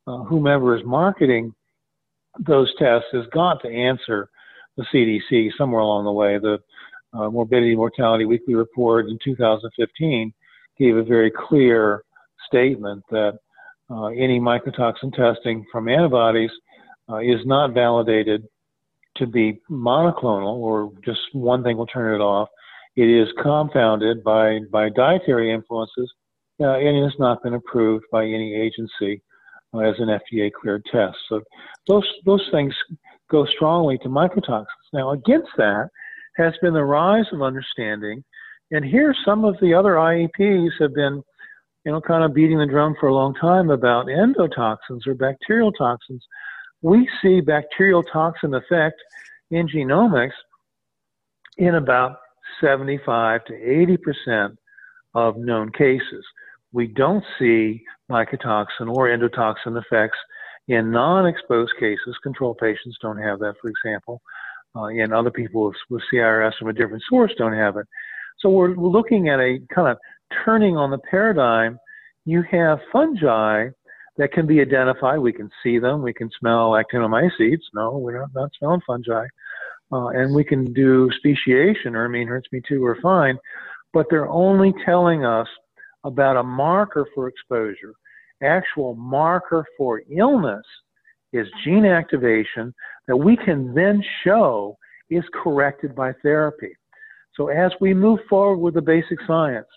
[0.07, 1.53] uh, whomever is marketing
[2.39, 4.29] those tests has got to answer
[4.77, 6.39] the CDC somewhere along the way.
[6.39, 6.59] The
[7.15, 10.33] uh, Morbidity Mortality Weekly Report in 2015
[10.79, 12.03] gave a very clear
[12.47, 13.39] statement that
[13.91, 16.51] uh, any mycotoxin testing from antibodies
[17.11, 18.47] uh, is not validated
[19.17, 22.49] to be monoclonal or just one thing will turn it off.
[22.97, 26.13] It is compounded by, by dietary influences
[26.61, 29.23] uh, and has not been approved by any agency
[29.75, 31.17] uh, as an FDA cleared test.
[31.29, 31.43] So
[31.87, 32.75] those, those things
[33.31, 34.67] go strongly to mycotoxins.
[34.93, 35.89] Now, against that
[36.37, 38.23] has been the rise of understanding.
[38.71, 41.23] And here, some of the other IEPs have been,
[41.85, 45.73] you know, kind of beating the drum for a long time about endotoxins or bacterial
[45.73, 46.25] toxins
[46.83, 48.97] we see bacterial toxin effect
[49.51, 50.33] in genomics
[51.59, 52.17] in about
[52.61, 54.59] 75 to 80 percent
[55.15, 56.25] of known cases.
[56.73, 60.19] We don't see mycotoxin or endotoxin effects
[60.69, 62.17] in non-exposed cases.
[62.23, 64.21] Control patients don't have that, for example,
[64.75, 67.87] uh, and other people with, with CIRS from a different source don't have it.
[68.41, 69.97] So we're looking at a kind of
[70.45, 71.79] turning on the paradigm.
[72.27, 73.69] You have fungi
[74.19, 75.19] that can be identified.
[75.19, 76.03] We can see them.
[76.03, 77.63] We can smell actinomycetes.
[77.75, 79.27] No, we're not, not smelling fungi.
[79.93, 83.39] Uh, and we can do speciation, I mean, HERTSMI-2, we're fine.
[83.93, 85.47] But they're only telling us
[86.05, 87.95] about a marker for exposure.
[88.43, 90.65] Actual marker for illness
[91.33, 92.75] is gene activation
[93.07, 94.77] that we can then show
[95.09, 96.75] is corrected by therapy.
[97.37, 99.69] So as we move forward with the basic science,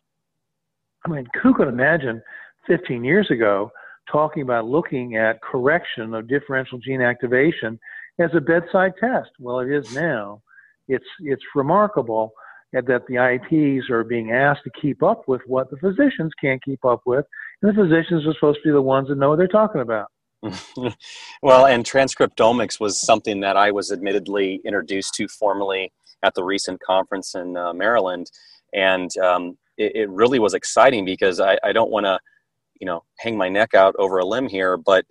[1.06, 2.22] I mean, who could imagine
[2.68, 3.72] 15 years ago
[4.12, 7.80] talking about looking at correction of differential gene activation
[8.20, 9.30] as a bedside test.
[9.40, 10.42] Well, it is now.
[10.88, 12.34] It's it's remarkable
[12.74, 16.84] that the IEPs are being asked to keep up with what the physicians can't keep
[16.86, 17.26] up with,
[17.62, 20.08] and the physicians are supposed to be the ones that know what they're talking about.
[21.42, 25.92] well, and transcriptomics was something that I was admittedly introduced to formally
[26.24, 28.30] at the recent conference in uh, Maryland,
[28.74, 32.20] and um, it, it, really was exciting because I, I don't want to
[32.80, 35.06] you know hang my neck out over a limb here, but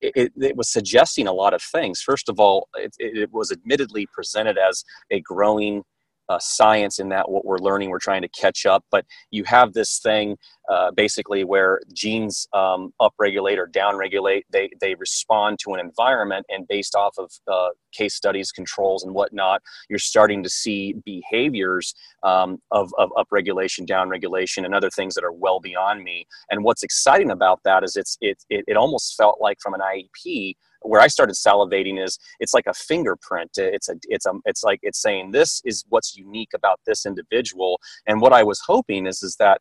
[0.00, 2.00] it, it, it, was suggesting a lot of things.
[2.00, 5.84] First of all, it, it was admittedly presented as a growing
[6.28, 8.84] uh, science in that what we're learning, we're trying to catch up.
[8.90, 10.36] But you have this thing
[10.68, 14.42] uh, basically where genes um, upregulate or downregulate.
[14.50, 19.14] They they respond to an environment, and based off of uh, case studies, controls, and
[19.14, 25.24] whatnot, you're starting to see behaviors um, of of upregulation, downregulation, and other things that
[25.24, 26.26] are well beyond me.
[26.50, 29.80] And what's exciting about that is it's it it, it almost felt like from an
[29.80, 33.50] IEP where I started salivating is it's like a fingerprint.
[33.56, 37.80] It's a it's a it's like it's saying this is what's unique about this individual.
[38.06, 39.60] And what I was hoping is is that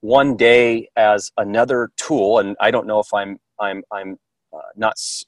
[0.00, 4.16] one day as another tool, and I don't know if I'm I'm I'm
[4.52, 4.92] uh, not.
[4.92, 5.24] S-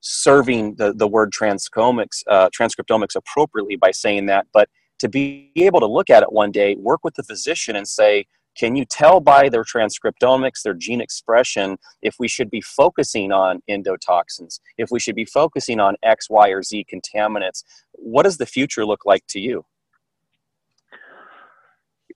[0.00, 4.68] serving the, the word transcriptomics, uh, transcriptomics appropriately by saying that, but
[4.98, 8.24] to be able to look at it one day, work with the physician and say,
[8.56, 13.60] can you tell by their transcriptomics, their gene expression, if we should be focusing on
[13.68, 17.64] endotoxins, if we should be focusing on X, Y, or Z contaminants?
[17.92, 19.64] What does the future look like to you?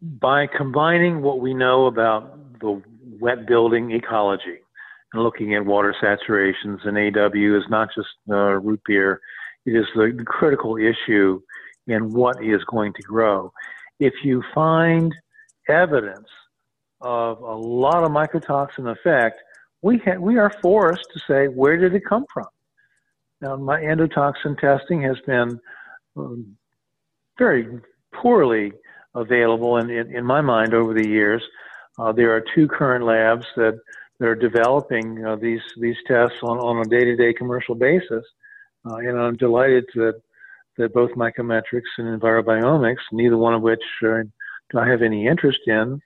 [0.00, 2.82] By combining what we know about the
[3.20, 4.60] wet building ecology
[5.12, 9.20] and looking at water saturations, and AW is not just uh, root beer,
[9.66, 11.40] it is the critical issue
[11.86, 13.52] in what is going to grow.
[13.98, 15.14] If you find
[15.70, 16.28] evidence
[17.00, 19.40] of a lot of mycotoxin effect,
[19.82, 22.46] we ha- we are forced to say where did it come from.
[23.40, 25.58] Now, my endotoxin testing has been
[26.16, 26.56] um,
[27.38, 27.80] very
[28.12, 28.72] poorly
[29.14, 31.42] available in, in, in, my mind over the years.
[31.98, 33.78] Uh, there are two current labs that,
[34.18, 38.24] that are developing uh, these these tests on, on a day-to-day commercial basis,
[38.88, 40.20] uh, and I'm delighted that
[40.76, 44.22] that both Mycometrics and EnviroBiomics, neither one of which uh,
[44.70, 46.00] do I have any interest in.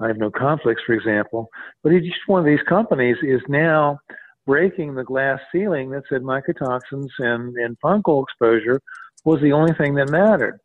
[0.00, 1.48] I have no conflicts, for example.
[1.82, 3.98] But each one of these companies is now
[4.46, 8.80] breaking the glass ceiling that said mycotoxins and, and fungal exposure
[9.24, 10.58] was the only thing that mattered.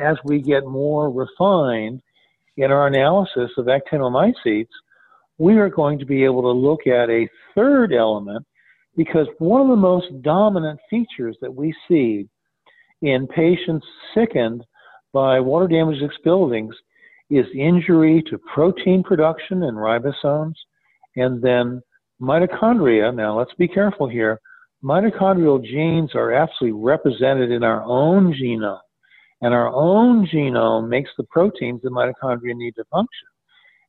[0.00, 2.00] As we get more refined
[2.56, 4.68] in our analysis of actinomycetes,
[5.38, 8.44] we are going to be able to look at a third element
[8.96, 12.28] because one of the most dominant features that we see
[13.02, 14.64] in patients sickened
[15.12, 16.74] by water damaged buildings
[17.30, 20.54] is injury to protein production and ribosomes,
[21.16, 21.82] and then
[22.20, 23.14] mitochondria.
[23.14, 24.40] Now, let's be careful here.
[24.82, 28.78] Mitochondrial genes are absolutely represented in our own genome,
[29.42, 33.28] and our own genome makes the proteins that mitochondria need to function.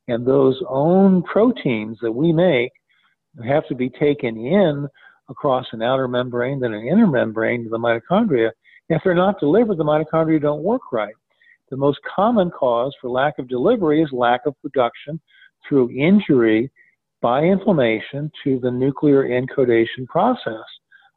[0.08, 2.72] And those own proteins that we make
[3.46, 4.88] have to be taken in
[5.28, 8.50] across an outer membrane, then an inner membrane to the mitochondria.
[8.88, 11.14] If they're not delivered, the mitochondria don't work right.
[11.70, 15.20] The most common cause for lack of delivery is lack of production
[15.68, 16.70] through injury
[17.20, 20.64] by inflammation to the nuclear encodation process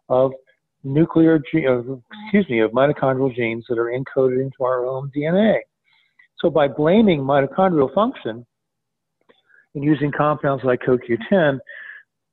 [0.10, 0.32] of
[0.84, 5.58] nuclear, excuse me, of mitochondrial genes that are encoded into our own DNA.
[6.40, 8.46] So by blaming mitochondrial function
[9.74, 11.58] and using compounds like CoQ10,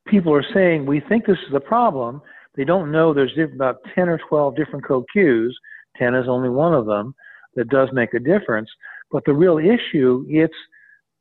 [0.07, 2.21] people are saying we think this is a problem.
[2.57, 5.51] They don't know there's about 10 or 12 different CoQs.
[5.97, 7.14] 10 is only one of them
[7.57, 8.71] that does make a difference.
[9.11, 10.55] But the real issue, it's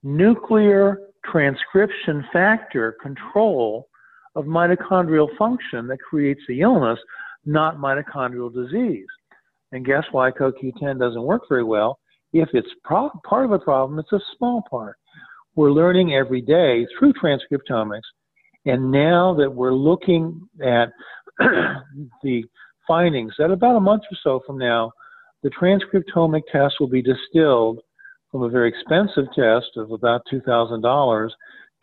[0.03, 3.87] nuclear transcription factor control
[4.35, 6.99] of mitochondrial function that creates the illness,
[7.45, 9.07] not mitochondrial disease.
[9.71, 11.99] And guess why CoQ10 doesn't work very well?
[12.33, 14.95] If it's pro- part of a problem, it's a small part.
[15.55, 18.01] We're learning every day through transcriptomics,
[18.65, 20.89] and now that we're looking at
[22.23, 22.43] the
[22.87, 24.91] findings, that about a month or so from now,
[25.43, 27.79] the transcriptomic test will be distilled
[28.31, 31.29] from a very expensive test of about $2,000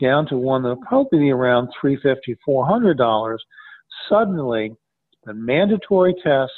[0.00, 3.38] down to one that will probably be around $350, $400.
[4.08, 4.76] Suddenly,
[5.26, 6.52] a mandatory test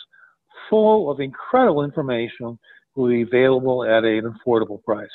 [0.68, 2.58] full of incredible information
[2.94, 5.08] will be available at an affordable price.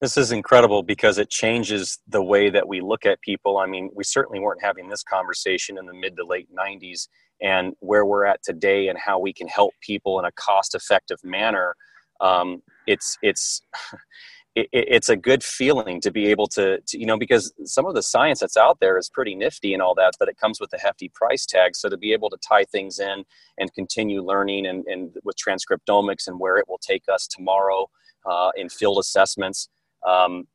[0.00, 3.56] This is incredible because it changes the way that we look at people.
[3.56, 7.08] I mean, we certainly weren't having this conversation in the mid to late 90s
[7.40, 11.18] and where we're at today and how we can help people in a cost effective
[11.24, 11.76] manner
[12.20, 13.60] um, it's it's
[14.54, 17.94] it, it's a good feeling to be able to, to, you know because some of
[17.94, 20.72] the science that's out there is pretty nifty and all that but it comes with
[20.72, 21.76] a hefty price tag.
[21.76, 23.24] So to be able to tie things in
[23.58, 27.88] and continue learning and, and with transcriptomics and where it will take us tomorrow
[28.24, 29.68] uh, in field assessments
[30.06, 30.46] um,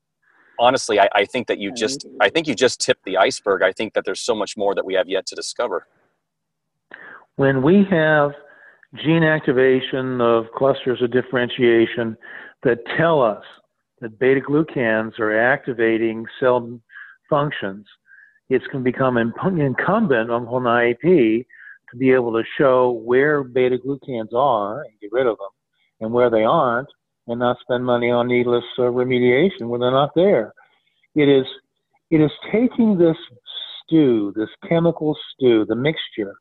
[0.60, 3.62] honestly I, I think that you just i think you just tipped the iceberg.
[3.64, 5.88] I think that there's so much more that we have yet to discover
[7.36, 8.32] when we have
[9.04, 12.18] gene activation of clusters of differentiation
[12.64, 13.44] that tell us
[14.02, 16.80] that beta glucans are activating cell
[17.30, 17.86] functions,
[18.50, 21.46] it's going to become incumbent on IEP
[21.90, 25.50] to be able to show where beta glucans are and get rid of them,
[26.02, 26.90] and where they aren't,
[27.28, 30.54] and not spend money on needless uh, remediation when they're not there.
[31.16, 31.46] It is
[32.10, 33.16] it is taking this
[33.84, 36.36] stew, this chemical stew, the mixture,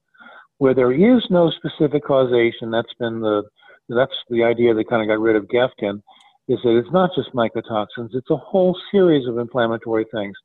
[0.60, 2.70] where there is no specific causation.
[2.70, 3.44] That's been the
[3.88, 6.02] that's the idea that kind of got rid of Geffcken,
[6.48, 10.36] is that it's not just mycotoxins; it's a whole series of inflammatory things.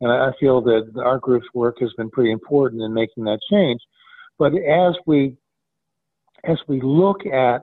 [0.00, 3.80] And I feel that our group's work has been pretty important in making that change.
[4.38, 5.36] But as we
[6.44, 7.62] as we look at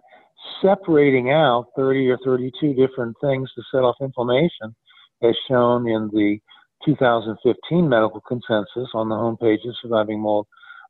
[0.61, 4.75] separating out 30 or 32 different things to set off inflammation,
[5.23, 6.37] as shown in the
[6.85, 10.45] 2015 medical consensus on the homepage of Surviving Mold,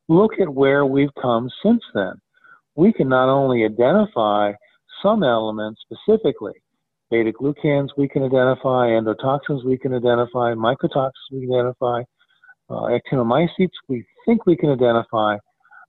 [0.08, 2.12] look at where we've come since then.
[2.74, 4.52] We can not only identify
[5.02, 6.52] some elements specifically,
[7.10, 12.02] beta glucans we can identify, endotoxins we can identify, mycotoxins we can identify,
[12.68, 15.36] uh, actinomycetes we think we can identify,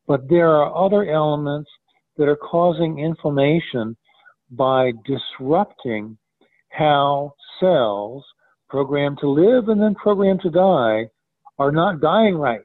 [0.07, 1.69] but there are other elements
[2.17, 3.95] that are causing inflammation
[4.51, 6.17] by disrupting
[6.69, 8.23] how cells
[8.69, 11.05] programmed to live and then programmed to die
[11.59, 12.61] are not dying right.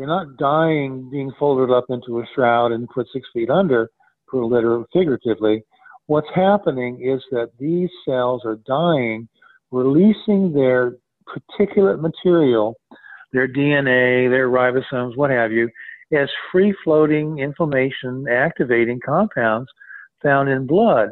[0.00, 3.90] They're not dying being folded up into a shroud and put six feet under,
[4.30, 5.62] for literally figuratively.
[6.06, 9.28] What's happening is that these cells are dying,
[9.70, 10.94] releasing their
[11.28, 12.76] particulate material,
[13.34, 15.68] their DNA, their ribosomes, what have you,
[16.16, 19.68] as free floating inflammation activating compounds
[20.22, 21.10] found in blood.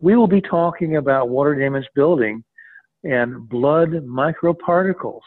[0.00, 2.42] We will be talking about water damage building
[3.04, 5.20] and blood microparticles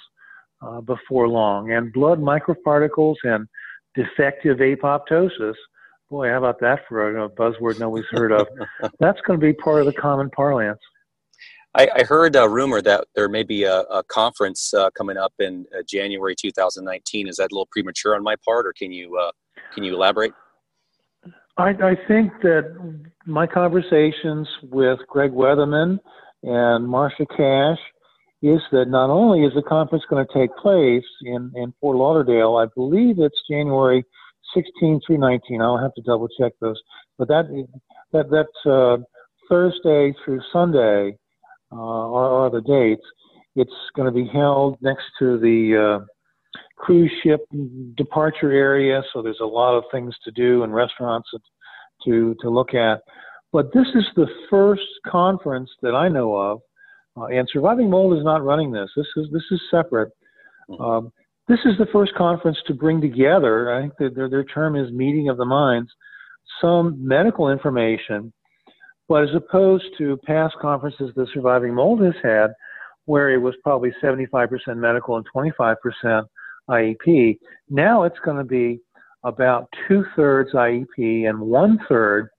[0.65, 1.71] uh, before long.
[1.71, 3.47] And blood microparticles and
[3.95, 5.55] defective apoptosis,
[6.09, 8.47] boy, how about that for a, buzzword nobody's heard of?
[8.99, 10.79] That's going to be part of the common parlance.
[11.77, 15.33] I, I heard a rumor that there may be a, a conference uh, coming up
[15.39, 17.27] in uh, January 2019.
[17.27, 19.31] Is that a little premature on my part, or can you uh,
[19.73, 20.31] can you elaborate?
[21.57, 25.99] I, I think that my conversations with Greg Weatherman
[26.43, 27.79] and Marsha Cash
[28.45, 32.57] is that not only is the conference going to take place in, in Fort Lauderdale,
[32.57, 34.03] I believe it's January
[34.53, 35.61] 16 through 19.
[35.61, 36.79] I'll have to double check those,
[37.17, 37.65] but that
[38.13, 38.97] that that's uh,
[39.49, 41.17] Thursday through Sunday
[41.71, 43.01] uh, are, are the dates.
[43.55, 46.05] It's going to be held next to the uh,
[46.77, 47.41] cruise ship
[47.97, 51.29] departure area, so there's a lot of things to do and restaurants
[52.05, 53.01] to to look at.
[53.51, 56.61] But this is the first conference that I know of,
[57.17, 58.89] uh, and Surviving Mold is not running this.
[58.95, 60.11] This is this is separate.
[60.67, 60.81] Hmm.
[60.81, 61.13] Um,
[61.47, 63.73] this is the first conference to bring together.
[63.73, 65.91] I think that their their term is meeting of the minds.
[66.61, 68.31] Some medical information
[69.07, 72.47] but as opposed to past conferences that Surviving Mold has had,
[73.05, 76.23] where it was probably 75% medical and 25%
[76.69, 77.37] IEP,
[77.69, 78.79] now it's going to be
[79.23, 82.29] about two thirds IEP and one third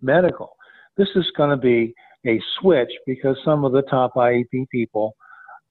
[0.00, 0.56] medical.
[0.96, 1.94] This is going to be
[2.26, 5.14] a switch because some of the top IEP people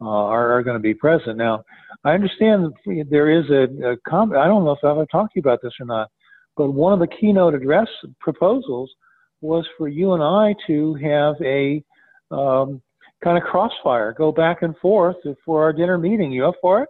[0.02, 1.38] uh, are, are, going to be present.
[1.38, 1.64] Now,
[2.04, 2.74] I understand
[3.10, 4.40] there is a, a comment.
[4.40, 6.10] I don't know if I've talked to you about this or not,
[6.58, 7.88] but one of the keynote address
[8.20, 8.92] proposals
[9.42, 11.84] was for you and I to have a
[12.32, 12.82] um,
[13.24, 16.32] kind of crossfire, go back and forth for our dinner meeting.
[16.32, 16.90] You up for it?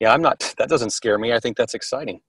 [0.00, 0.54] Yeah, I'm not.
[0.58, 1.32] That doesn't scare me.
[1.32, 2.20] I think that's exciting.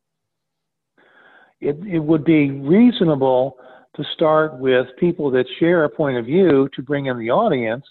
[1.62, 3.58] It, it would be reasonable
[4.00, 7.84] to start with people that share a point of view to bring in the audience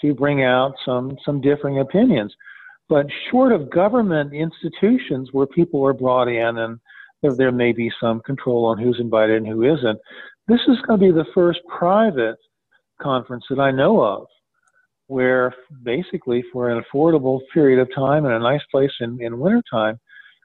[0.00, 2.32] to bring out some some differing opinions.
[2.88, 6.78] But short of government institutions where people are brought in and
[7.22, 9.98] there, there may be some control on who's invited and who isn't,
[10.46, 12.36] this is going to be the first private
[13.02, 14.26] conference that I know of
[15.08, 15.52] where
[15.82, 19.98] basically for an affordable period of time and a nice place in, in wintertime,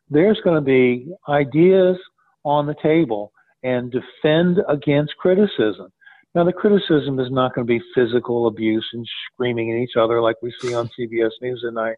[0.10, 1.98] there's going to be ideas
[2.44, 3.32] on the table
[3.64, 5.92] and defend against criticism.
[6.36, 10.22] Now, the criticism is not going to be physical abuse and screaming at each other
[10.22, 11.98] like we see on CBS News at night.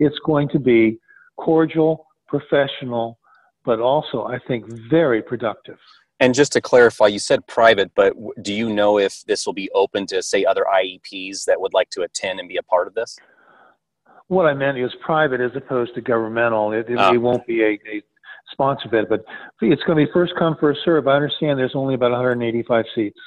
[0.00, 0.98] It's going to be
[1.36, 3.18] cordial, professional,
[3.64, 5.78] but also, I think, very productive.
[6.20, 9.70] And just to clarify, you said private, but do you know if this will be
[9.72, 12.94] open to, say, other IEPs that would like to attend and be a part of
[12.94, 13.16] this?
[14.26, 16.72] What I meant is private as opposed to governmental.
[16.72, 17.14] It, it, oh.
[17.14, 18.02] it won't be a, a
[18.52, 19.24] sponsor bid, but
[19.60, 21.08] it's going to be first come, first serve.
[21.08, 23.18] I understand there's only about 185 seats.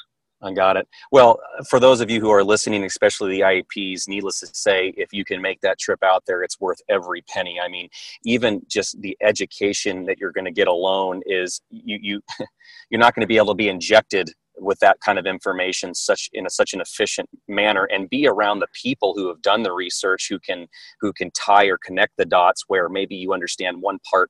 [0.43, 0.87] I got it.
[1.11, 1.39] Well,
[1.69, 5.23] for those of you who are listening, especially the IEPs, needless to say, if you
[5.23, 7.59] can make that trip out there, it's worth every penny.
[7.63, 7.89] I mean,
[8.25, 12.21] even just the education that you're going to get alone is you you
[12.89, 16.29] you're not going to be able to be injected with that kind of information such
[16.33, 19.71] in a, such an efficient manner and be around the people who have done the
[19.71, 20.67] research who can
[20.99, 24.29] who can tie or connect the dots where maybe you understand one part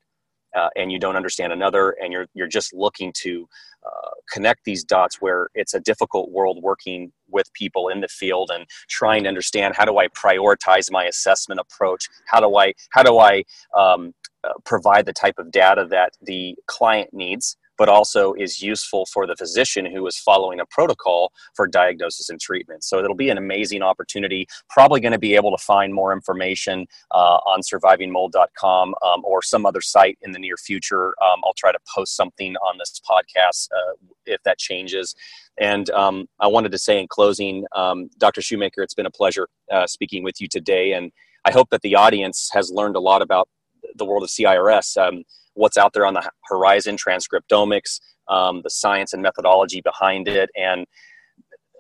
[0.56, 3.48] uh, and you don't understand another and you're you're just looking to
[3.86, 8.52] uh, connect these dots where it's a difficult world working with people in the field
[8.54, 12.08] and trying to understand how do I prioritize my assessment approach?
[12.28, 13.44] How do I how do I
[13.78, 14.14] um,
[14.44, 19.26] uh, provide the type of data that the client needs but also is useful for
[19.26, 22.84] the physician who is following a protocol for diagnosis and treatment.
[22.84, 24.46] So it'll be an amazing opportunity.
[24.70, 29.66] Probably going to be able to find more information uh, on survivingmold.com um, or some
[29.66, 31.08] other site in the near future.
[31.24, 33.96] Um, I'll try to post something on this podcast uh,
[34.28, 35.16] if that changes.
[35.60, 38.44] And um, I wanted to say in closing, um, Dr.
[38.44, 40.94] Shoemaker, it's been a pleasure uh, speaking with you today.
[40.94, 41.12] And
[41.46, 43.50] I hope that the audience has learned a lot about
[43.96, 44.98] the world of CIRS.
[44.98, 50.50] Um, what's out there on the horizon, transcriptomics, um, the science and methodology behind it,
[50.56, 50.86] and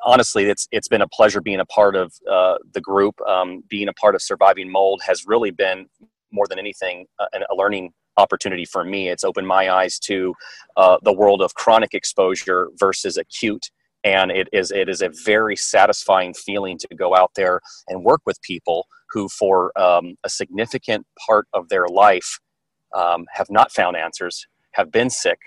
[0.03, 3.19] honestly, it's it's been a pleasure being a part of uh, the group.
[3.22, 5.88] Um, being a part of Surviving Mold has really been
[6.31, 9.10] more than anything uh, a learning opportunity for me.
[9.10, 10.34] It's opened my eyes to
[10.77, 13.69] uh, the world of chronic exposure versus acute.
[14.03, 18.22] And it is it is a very satisfying feeling to go out there and work
[18.26, 22.39] with people who, for um, a significant part of their life,
[22.95, 25.39] um, have not found answers, have been sick,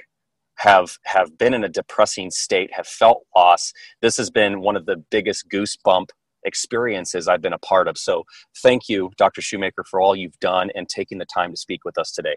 [0.56, 3.72] have have been in a depressing state, have felt loss.
[4.00, 6.08] This has been one of the biggest goosebump
[6.44, 7.96] experiences I've been a part of.
[7.98, 8.24] So
[8.62, 9.40] thank you, Dr.
[9.40, 12.36] Shoemaker, for all you've done and taking the time to speak with us today.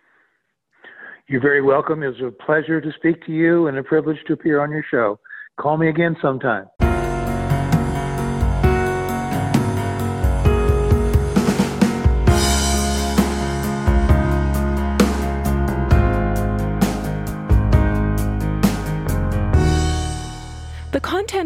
[1.27, 2.03] You're very welcome.
[2.03, 4.85] It was a pleasure to speak to you and a privilege to appear on your
[4.89, 5.19] show.
[5.59, 6.67] Call me again sometime.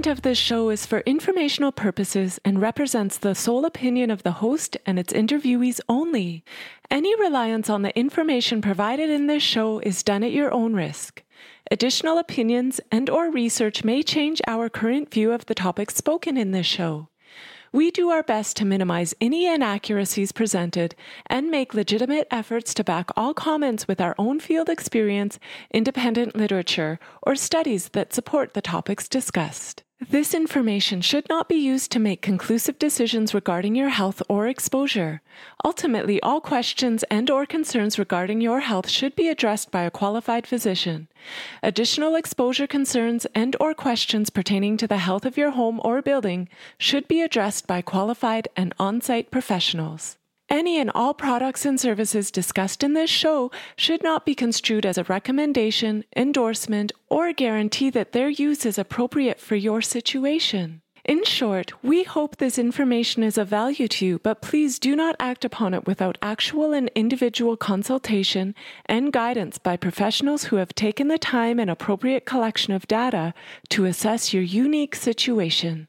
[0.01, 4.31] Content of this show is for informational purposes and represents the sole opinion of the
[4.31, 6.43] host and its interviewees only.
[6.89, 11.21] Any reliance on the information provided in this show is done at your own risk.
[11.69, 16.49] Additional opinions and or research may change our current view of the topics spoken in
[16.49, 17.09] this show.
[17.71, 20.95] We do our best to minimize any inaccuracies presented
[21.27, 25.37] and make legitimate efforts to back all comments with our own field experience,
[25.71, 29.83] independent literature, or studies that support the topics discussed.
[30.09, 35.21] This information should not be used to make conclusive decisions regarding your health or exposure.
[35.63, 40.47] Ultimately, all questions and or concerns regarding your health should be addressed by a qualified
[40.47, 41.07] physician.
[41.61, 46.49] Additional exposure concerns and or questions pertaining to the health of your home or building
[46.79, 50.17] should be addressed by qualified and on-site professionals.
[50.51, 54.97] Any and all products and services discussed in this show should not be construed as
[54.97, 60.81] a recommendation, endorsement, or guarantee that their use is appropriate for your situation.
[61.05, 65.15] In short, we hope this information is of value to you, but please do not
[65.21, 68.53] act upon it without actual and individual consultation
[68.87, 73.33] and guidance by professionals who have taken the time and appropriate collection of data
[73.69, 75.79] to assess your unique situation.